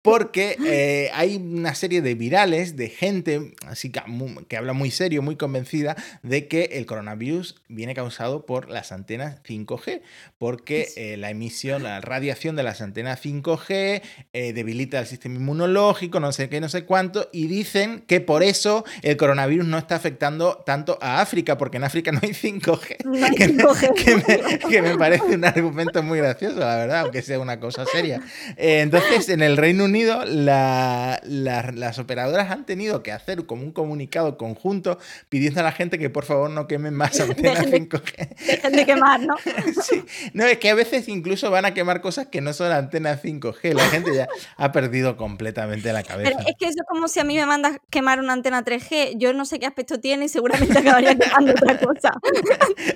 porque 0.02 0.56
eh, 0.66 1.10
hay 1.14 1.36
una 1.36 1.76
serie 1.76 2.02
de 2.02 2.16
virales 2.16 2.78
de 2.78 2.88
gente 2.90 3.54
así 3.68 3.92
que, 3.92 4.02
que 4.48 4.56
habla 4.58 4.72
muy 4.74 4.92
serio, 4.92 5.22
muy 5.22 5.36
convencida 5.36 5.96
de 6.24 6.48
que 6.48 6.70
el 6.74 6.86
coronavirus 6.86 7.56
viene 7.68 7.94
causado 7.94 8.46
por 8.46 8.70
las 8.70 8.92
antenas 8.94 9.44
5G, 9.44 10.02
porque 10.38 10.88
eh, 10.96 11.18
la 11.18 11.30
emisión, 11.30 11.84
la 11.84 12.00
radiación 12.00 12.56
de 12.56 12.64
las 12.64 12.80
antenas 12.82 13.22
5G 13.24 14.02
eh, 14.32 14.54
debilita 14.54 15.00
el 15.00 15.06
sistema 15.06 15.36
inmunológico, 15.36 16.20
no 16.22 16.32
sé 16.32 16.48
qué, 16.50 16.62
no 16.62 16.70
sé 16.70 16.86
cuánto, 16.86 17.30
y 17.34 17.48
dicen 17.48 18.04
que 18.08 18.22
por 18.22 18.42
eso 18.42 18.86
el 19.02 19.18
coronavirus 19.18 19.68
no 19.68 19.78
está 19.78 19.96
afectando 19.96 20.64
tanto 20.66 20.98
a 21.02 21.20
África, 21.22 21.58
porque 21.58 21.76
en 21.78 21.84
África 21.84 22.12
no 22.14 22.20
hay 22.24 22.30
5G. 22.30 23.04
No 23.04 23.26
hay 23.26 23.32
que, 23.36 23.48
me- 23.50 23.64
5G. 23.64 23.94
que 23.96 24.16
me, 24.16 24.60
que 24.60 24.82
me 24.82 24.98
parece 24.98 25.24
un 25.36 25.44
argumento 25.44 26.02
muy 26.04 26.20
gracioso, 26.20 26.58
la 26.60 26.78
verdad, 26.78 27.00
aunque 27.02 27.22
sea 27.22 27.40
una 27.40 27.60
cosa 27.60 27.86
seria. 27.86 28.22
Entonces, 28.56 29.28
en 29.30 29.42
el 29.42 29.58
Reino 29.58 29.86
Unido, 29.86 29.90
la- 30.06 31.20
la- 31.24 31.72
las 31.74 32.00
operadoras 32.00 32.52
han 32.52 32.66
tenido 32.66 33.04
que 33.04 33.12
hacer 33.12 33.46
como 33.46 33.64
un 33.64 33.72
comunicado 33.72 34.38
conjunto 34.38 34.98
pidiendo 35.30 35.60
a 35.60 35.64
la 35.64 35.72
gente 35.72 35.98
que 36.00 36.10
por 36.10 36.26
favor 36.26 36.50
no 36.50 36.68
quemen 36.68 36.94
más 36.94 37.20
antenas 37.20 37.66
Dejen 37.66 37.72
de- 37.72 37.98
5G. 37.98 38.36
Dejen 38.48 38.72
de 38.74 38.86
quemar, 38.86 39.20
¿no? 39.22 39.36
Sí. 39.84 40.04
No, 40.34 40.46
es 40.46 40.58
que 40.58 40.70
a 40.70 40.76
veces 40.76 41.08
incluso 41.08 41.50
van 41.52 41.66
a 41.66 41.74
quemar 41.74 42.02
cosas 42.02 42.28
que 42.28 42.42
no 42.42 42.54
son 42.54 42.72
antenas 42.72 43.22
5G. 43.24 43.74
La 43.74 43.86
gente 43.90 44.14
ya 44.16 44.28
ha 44.58 44.72
perdido 44.72 45.18
completamente 45.18 45.92
la 45.94 46.04
cabeza. 46.04 46.32
Pero 46.36 46.42
es 46.48 46.56
que 46.60 46.66
eso 46.66 46.76
es 46.82 46.88
como 46.88 47.08
si 47.08 47.20
a 47.20 47.24
mí 47.24 47.36
me 47.36 47.46
mandas 47.46 47.78
quemar 47.90 48.20
una 48.20 48.34
antena 48.34 48.64
3G. 48.64 49.14
Yo 49.18 49.34
no 49.34 49.46
sé 49.46 49.60
qué 49.60 49.66
aspecto 49.66 50.00
tiene 50.00 50.26
y 50.26 50.30
seguramente 50.30 50.78
acabaría 50.78 51.18
quemando 51.18 51.52
otra 51.54 51.78
cosa. 51.80 52.12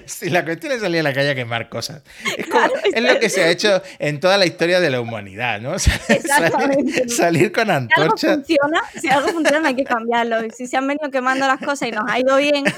Sí, 0.05 0.29
la 0.29 0.43
cuestión 0.43 0.71
es 0.73 0.81
salir 0.81 0.99
a 0.99 1.03
la 1.03 1.13
calle 1.13 1.31
a 1.31 1.35
quemar 1.35 1.69
cosas. 1.69 2.03
Es, 2.37 2.47
como- 2.47 2.67
es 2.93 3.01
lo 3.03 3.19
que 3.19 3.29
se 3.29 3.43
ha 3.43 3.49
hecho 3.49 3.81
en 3.99 4.19
toda 4.19 4.37
la 4.37 4.45
historia 4.45 4.79
de 4.79 4.89
la 4.89 5.01
humanidad, 5.01 5.59
¿no? 5.61 5.73
Exactamente. 5.75 6.82
salir, 7.07 7.51
con 7.51 7.67
Si 7.67 8.01
algo 8.01 8.17
funciona, 8.17 8.81
si 8.99 9.09
algo 9.09 9.27
funciona 9.29 9.69
hay 9.69 9.75
que 9.75 9.83
cambiarlo. 9.83 10.45
Y 10.45 10.51
si 10.51 10.67
se 10.67 10.77
han 10.77 10.87
venido 10.87 11.09
quemando 11.11 11.47
las 11.47 11.59
cosas 11.59 11.89
y 11.89 11.91
nos 11.91 12.09
ha 12.09 12.19
ido 12.19 12.37
bien, 12.37 12.63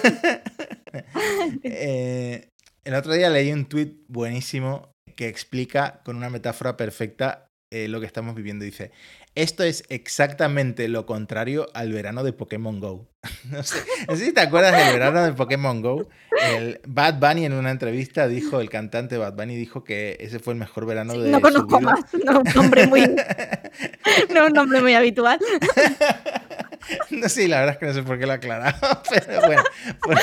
Eh, 1.64 2.52
el 2.86 2.94
otro 2.94 3.14
día 3.14 3.30
leí 3.30 3.52
un 3.52 3.66
tuit 3.66 3.98
buenísimo 4.08 4.94
que 5.18 5.28
explica 5.28 6.02
con 6.06 6.16
una 6.16 6.30
metáfora 6.30 6.78
perfecta 6.78 7.50
eh, 7.70 7.90
lo 7.90 8.00
que 8.00 8.06
estamos 8.06 8.36
viviendo. 8.36 8.64
Dice, 8.64 8.92
esto 9.36 9.64
es 9.64 9.84
exactamente 9.90 10.88
lo 10.88 11.06
contrario 11.06 11.68
al 11.74 11.92
verano 11.92 12.24
de 12.24 12.34
Pokémon 12.34 12.80
Go. 12.80 13.08
no, 13.52 13.64
sé, 13.64 13.78
no 14.08 14.16
sé 14.16 14.26
si 14.26 14.34
te 14.34 14.42
acuerdas 14.42 14.78
del 14.78 14.94
verano 14.94 15.24
de 15.24 15.34
Pokémon 15.34 15.82
Go. 15.82 16.08
El 16.42 16.80
Bad 16.88 17.20
Bunny 17.20 17.46
en 17.46 17.54
una 17.54 17.72
entrevista 17.72 18.28
dijo, 18.28 18.62
el 18.62 18.70
cantante 18.70 19.18
Bad 19.18 19.34
Bunny 19.34 19.56
dijo 19.56 19.84
que 19.84 20.18
ese 20.20 20.40
fue 20.40 20.54
el 20.54 20.60
mejor 20.60 20.86
verano 20.86 21.18
de 21.18 21.32
no 21.32 21.38
su 21.38 21.42
conozco 21.42 21.80
vida. 21.80 21.92
más. 21.92 22.14
No 22.24 22.40
un 22.40 22.54
nombre 22.56 22.88
muy, 22.88 23.02
no 24.34 24.46
un 24.46 24.54
nombre 24.54 24.82
muy 24.82 24.94
habitual. 24.94 25.40
No 27.10 27.30
sé, 27.30 27.48
la 27.48 27.60
verdad 27.62 27.74
es 27.74 27.80
que 27.80 27.86
no 27.88 27.94
sé 27.94 28.04
por 28.04 28.20
qué 28.20 28.28
lo 28.28 28.34
he 28.34 28.36
aclarado, 28.36 29.02
pero 29.10 29.42
bueno. 29.42 29.64
pues, 30.02 30.20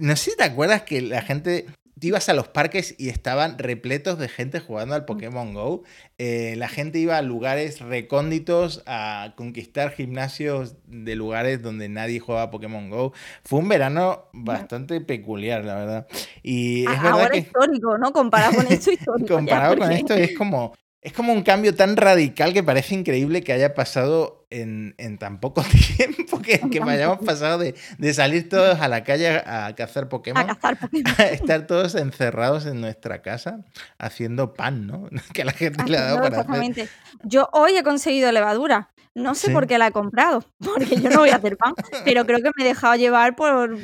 no 0.00 0.16
sé 0.16 0.30
si 0.32 0.36
te 0.36 0.42
acuerdas 0.42 0.82
que 0.82 1.02
la 1.02 1.22
gente... 1.22 1.66
Ibas 2.00 2.28
a 2.28 2.34
los 2.34 2.48
parques 2.48 2.94
y 2.98 3.08
estaban 3.08 3.58
repletos 3.58 4.18
de 4.18 4.28
gente 4.28 4.60
jugando 4.60 4.94
al 4.94 5.04
Pokémon 5.04 5.54
Go. 5.54 5.82
Eh, 6.18 6.54
la 6.56 6.68
gente 6.68 6.98
iba 6.98 7.16
a 7.16 7.22
lugares 7.22 7.80
recónditos 7.80 8.82
a 8.86 9.34
conquistar 9.36 9.92
gimnasios 9.92 10.76
de 10.86 11.14
lugares 11.16 11.62
donde 11.62 11.88
nadie 11.88 12.20
jugaba 12.20 12.50
Pokémon 12.50 12.90
Go. 12.90 13.12
Fue 13.44 13.58
un 13.58 13.68
verano 13.68 14.28
bastante 14.32 15.00
peculiar, 15.00 15.64
la 15.64 15.74
verdad. 15.74 16.06
Y 16.42 16.82
es 16.82 17.02
verdad 17.02 17.12
Ahora 17.12 17.30
que 17.30 17.38
histórico, 17.38 17.98
¿no? 17.98 18.12
Comparado 18.12 18.54
con 18.54 18.66
esto 18.66 18.90
histórico. 18.92 19.28
ya, 19.28 19.36
comparado 19.36 19.78
con 19.78 19.92
esto 19.92 20.14
es 20.14 20.36
como 20.36 20.74
es 21.00 21.12
como 21.12 21.32
un 21.32 21.42
cambio 21.42 21.74
tan 21.74 21.96
radical 21.96 22.52
que 22.52 22.62
parece 22.62 22.94
increíble 22.94 23.42
que 23.42 23.52
haya 23.52 23.74
pasado 23.74 24.37
en, 24.50 24.94
en 24.98 25.18
tan 25.18 25.40
poco 25.40 25.62
tiempo 25.96 26.40
que, 26.40 26.58
que 26.70 26.80
hayamos 26.82 27.18
pasado 27.24 27.58
de, 27.58 27.74
de 27.98 28.14
salir 28.14 28.48
todos 28.48 28.80
a 28.80 28.88
la 28.88 29.04
calle 29.04 29.28
a 29.44 29.74
cazar 29.76 30.08
Pokémon 30.08 30.42
A 30.42 30.46
cazar 30.54 30.78
Pokémon. 30.78 31.12
a 31.18 31.22
estar 31.24 31.66
todos 31.66 31.94
encerrados 31.94 32.66
en 32.66 32.80
nuestra 32.80 33.20
casa 33.22 33.60
haciendo 33.98 34.54
pan, 34.54 34.86
¿no? 34.86 35.08
Que 35.34 35.42
a 35.42 35.44
la 35.44 35.52
gente 35.52 35.84
le 35.86 35.98
ha 35.98 36.02
dado 36.04 36.16
para 36.16 36.28
hacer. 36.28 36.40
exactamente. 36.40 36.88
Yo 37.24 37.48
hoy 37.52 37.76
he 37.76 37.82
conseguido 37.82 38.30
levadura. 38.32 38.90
No 39.14 39.34
sé 39.34 39.48
Sí. 39.48 39.52
por 39.52 39.66
qué 39.66 39.78
la 39.78 39.88
he 39.88 39.92
comprado, 39.92 40.44
porque 40.58 40.96
yo 41.00 41.10
no 41.10 41.18
voy 41.20 41.30
a 41.30 41.36
hacer 41.36 41.56
pan, 41.56 41.74
pero 42.04 42.24
creo 42.24 42.38
que 42.38 42.50
me 42.56 42.62
he 42.64 42.68
dejado 42.68 42.94
llevar 42.94 43.34
por, 43.34 43.76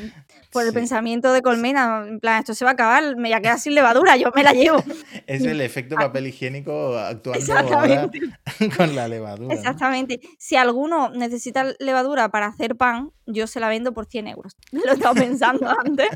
por 0.54 0.64
el 0.64 0.72
pensamiento 0.72 1.32
de 1.32 1.42
Colmena. 1.42 2.04
En 2.06 2.20
plan, 2.20 2.38
esto 2.38 2.54
se 2.54 2.64
va 2.64 2.70
a 2.70 2.74
acabar, 2.74 3.16
me 3.16 3.28
voy 3.28 3.32
a 3.32 3.40
quedar 3.40 3.58
sin 3.58 3.74
levadura, 3.74 4.16
yo 4.16 4.30
me 4.34 4.44
la 4.44 4.52
llevo. 4.52 4.82
Es 5.26 5.42
el 5.42 5.60
efecto 5.60 5.96
papel 5.96 6.28
higiénico 6.28 6.96
actuando 6.96 7.54
ahora 7.54 8.08
con 8.76 8.94
la 8.94 9.08
levadura. 9.08 9.52
¿no? 9.52 9.60
Exactamente. 9.60 10.20
Si 10.38 10.54
alguno 10.54 11.10
necesita 11.10 11.74
levadura 11.80 12.28
para 12.28 12.46
hacer 12.46 12.76
pan, 12.76 13.10
yo 13.26 13.48
se 13.48 13.58
la 13.58 13.68
vendo 13.68 13.92
por 13.92 14.06
100 14.06 14.28
euros. 14.28 14.56
Lo 14.70 14.92
he 14.92 14.94
estado 14.94 15.14
pensando 15.14 15.68
antes. 15.68 16.08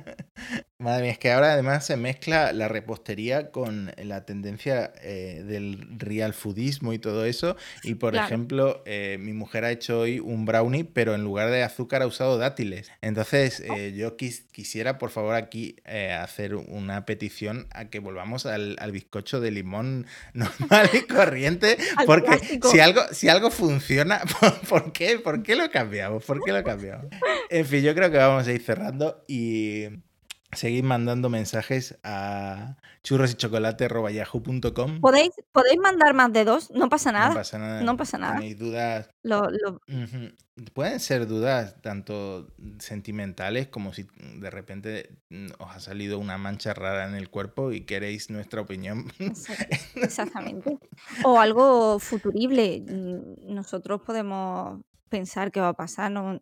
Madre 0.81 1.03
mía, 1.03 1.11
es 1.11 1.19
que 1.19 1.33
ahora 1.33 1.55
además 1.55 1.85
se 1.85 1.97
mezcla 1.97 2.53
la 2.53 2.69
repostería 2.69 3.51
con 3.51 3.91
la 4.01 4.25
tendencia 4.25 4.93
eh, 5.03 5.43
del 5.45 5.89
real 5.99 6.33
foodismo 6.35 6.93
y 6.93 7.01
todo 7.01 7.25
eso. 7.25 7.57
Y 7.83 7.97
por 7.97 8.13
Claro. 8.13 8.27
ejemplo, 8.29 8.83
eh, 8.87 9.17
mi 9.19 9.33
mujer 9.33 9.65
ha 9.65 9.73
hecho 9.73 9.99
hoy 9.99 10.21
un 10.21 10.45
brownie, 10.45 10.85
pero 10.85 11.17
en 11.17 11.25
lugar 11.25 11.51
de 11.51 11.65
azúcar 11.65 12.03
ha 12.03 12.07
usado 12.07 12.39
dátiles. 12.39 12.93
Entonces, 13.01 13.59
eh, 13.59 13.93
yo 13.97 14.17
quis- 14.17 14.47
quisiera, 14.53 14.99
por 14.99 15.11
favor, 15.11 15.35
aquí 15.35 15.75
hacer 16.21 16.55
una 16.55 17.05
petición 17.07 17.67
a 17.73 17.87
que 17.91 17.99
volvamos 17.99 18.47
al, 18.47 18.77
al 18.79 18.93
bizcocho 18.93 19.41
de 19.41 19.51
limón 19.51 20.07
normal 20.33 20.89
y 20.93 21.01
corriente. 21.13 21.77
Porque 22.07 22.39
si 22.71 22.79
algo, 22.79 23.03
si 23.11 23.29
algo 23.29 23.51
funciona, 23.51 24.21
¿por, 24.41 24.61
por 24.69 24.93
qué? 24.93 25.19
¿Por 25.19 25.43
qué 25.43 25.57
lo 25.57 25.69
cambiamos? 25.73 26.25
¿Por 26.25 26.41
qué 26.45 26.53
lo 26.53 26.63
cambiamos? 26.63 27.07
En 27.51 27.67
fin, 27.67 27.83
yo 27.83 27.97
creo 27.97 28.13
que 28.13 28.19
vamos 28.19 28.47
a 28.47 28.53
ir 28.53 28.63
cerrando 28.63 29.25
y. 29.27 29.87
seguid 30.53 30.83
mandando 30.85 31.29
mensajes 31.29 31.99
a 32.05 32.77
churrosychocolate.yahoo.com. 33.03 35.01
¿Podéis, 35.01 35.31
podéis 35.53 35.79
mandar 35.79 36.15
más 36.15 36.33
de 36.33 36.45
dos, 36.45 36.71
no 36.71 36.89
pasa 36.89 37.13
nada. 37.13 37.29
No 37.29 37.35
pasa 37.35 37.59
nada. 37.59 37.83
No 37.83 37.97
pasa 37.97 38.19
nada. 38.19 38.35
Tenéis 38.37 38.59
dudas. 38.59 39.11
Lo- 39.23 39.51
lo- 39.51 39.81
Ujú. 39.89 40.33
Pueden 40.75 40.99
ser 40.99 41.29
dudas 41.29 41.81
tanto 41.83 42.49
sentimentales 42.81 43.69
como 43.69 43.93
si 43.93 44.09
de 44.41 44.51
repente 44.51 45.19
os 45.61 45.71
ha 45.77 45.79
salido 45.79 46.19
una 46.19 46.37
mancha 46.37 46.75
rara 46.75 47.07
en 47.07 47.15
el 47.15 47.31
cuerpo 47.31 47.71
y 47.71 47.83
queréis 47.83 48.29
nuestra 48.31 48.61
opinión. 48.63 49.05
Exactamente. 49.95 50.79
O 51.25 51.39
algo 51.39 52.01
futurible. 52.01 52.83
Nosotros 53.47 54.01
podemos 54.03 54.81
pensar 55.09 55.53
qué 55.53 55.61
va 55.61 55.69
a 55.69 55.75
pasar. 55.75 56.11
No, 56.11 56.41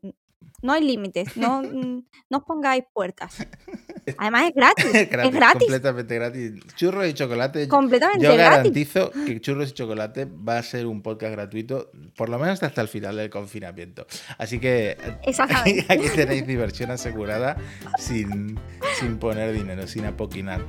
no 0.63 0.73
hay 0.73 0.83
límites. 0.83 1.37
No, 1.37 1.63
mm, 1.63 2.05
no 2.31 2.39
os 2.39 2.45
pongáis 2.45 2.85
puertas. 2.93 3.37
Además 4.19 4.49
es 4.49 4.55
gratis. 4.55 4.85
Es 4.95 5.11
gratis, 5.11 5.31
es 5.31 5.35
gratis. 5.35 5.61
completamente 5.61 6.15
gratis. 6.15 6.53
Churros 6.77 7.07
y 7.07 7.15
chocolate. 7.15 7.69
Completamente 7.69 8.25
Yo 8.25 8.35
gratis. 8.35 8.57
garantizo 8.57 9.11
que 9.11 9.41
Churros 9.41 9.71
y 9.71 9.73
Chocolate 9.73 10.27
va 10.27 10.59
a 10.59 10.63
ser 10.63 10.87
un 10.87 11.03
podcast 11.03 11.33
gratuito, 11.33 11.91
por 12.17 12.29
lo 12.29 12.39
menos 12.39 12.63
hasta 12.63 12.81
el 12.81 12.89
final 12.89 13.17
del 13.17 13.31
confinamiento. 13.31 14.07
Así 14.39 14.59
que 14.59 14.97
aquí 15.89 16.09
tenéis 16.15 16.47
diversión 16.47 16.91
asegurada 16.91 17.57
sin, 17.99 18.59
sin 18.99 19.19
poner 19.19 19.53
dinero, 19.53 19.87
sin 19.87 20.05
apoquinar. 20.05 20.65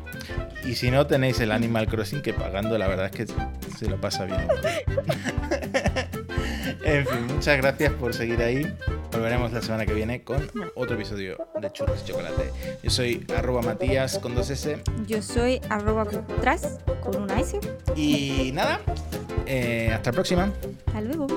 Y 0.65 0.75
si 0.75 0.91
no, 0.91 1.07
tenéis 1.07 1.39
el 1.39 1.51
Animal 1.51 1.87
Crossing 1.87 2.21
que 2.21 2.33
pagando, 2.33 2.77
la 2.77 2.87
verdad 2.87 3.05
es 3.05 3.11
que 3.11 3.33
se 3.77 3.89
lo 3.89 3.99
pasa 4.01 4.25
bien. 4.25 4.47
En 6.87 7.05
fin, 7.05 7.27
muchas 7.27 7.57
gracias 7.57 7.91
por 7.93 8.13
seguir 8.13 8.41
ahí. 8.41 8.65
Volveremos 9.11 9.51
la 9.51 9.61
semana 9.61 9.85
que 9.85 9.93
viene 9.93 10.23
con 10.23 10.49
otro 10.75 10.95
episodio 10.95 11.37
de 11.59 11.71
Churros 11.71 12.01
y 12.01 12.07
Chocolate. 12.07 12.51
Yo 12.81 12.89
soy 12.89 13.25
arroba 13.35 13.61
Matías 13.61 14.17
con 14.19 14.33
dos 14.35 14.49
S. 14.49 14.81
Yo 15.05 15.21
soy 15.21 15.59
arroba 15.69 16.05
tras 16.41 16.79
con 17.01 17.23
una 17.23 17.39
S. 17.39 17.59
Y 17.95 18.51
nada, 18.53 18.79
eh, 19.45 19.91
hasta 19.93 20.11
la 20.11 20.13
próxima. 20.13 20.53
Hasta 20.85 21.01
luego. 21.01 21.27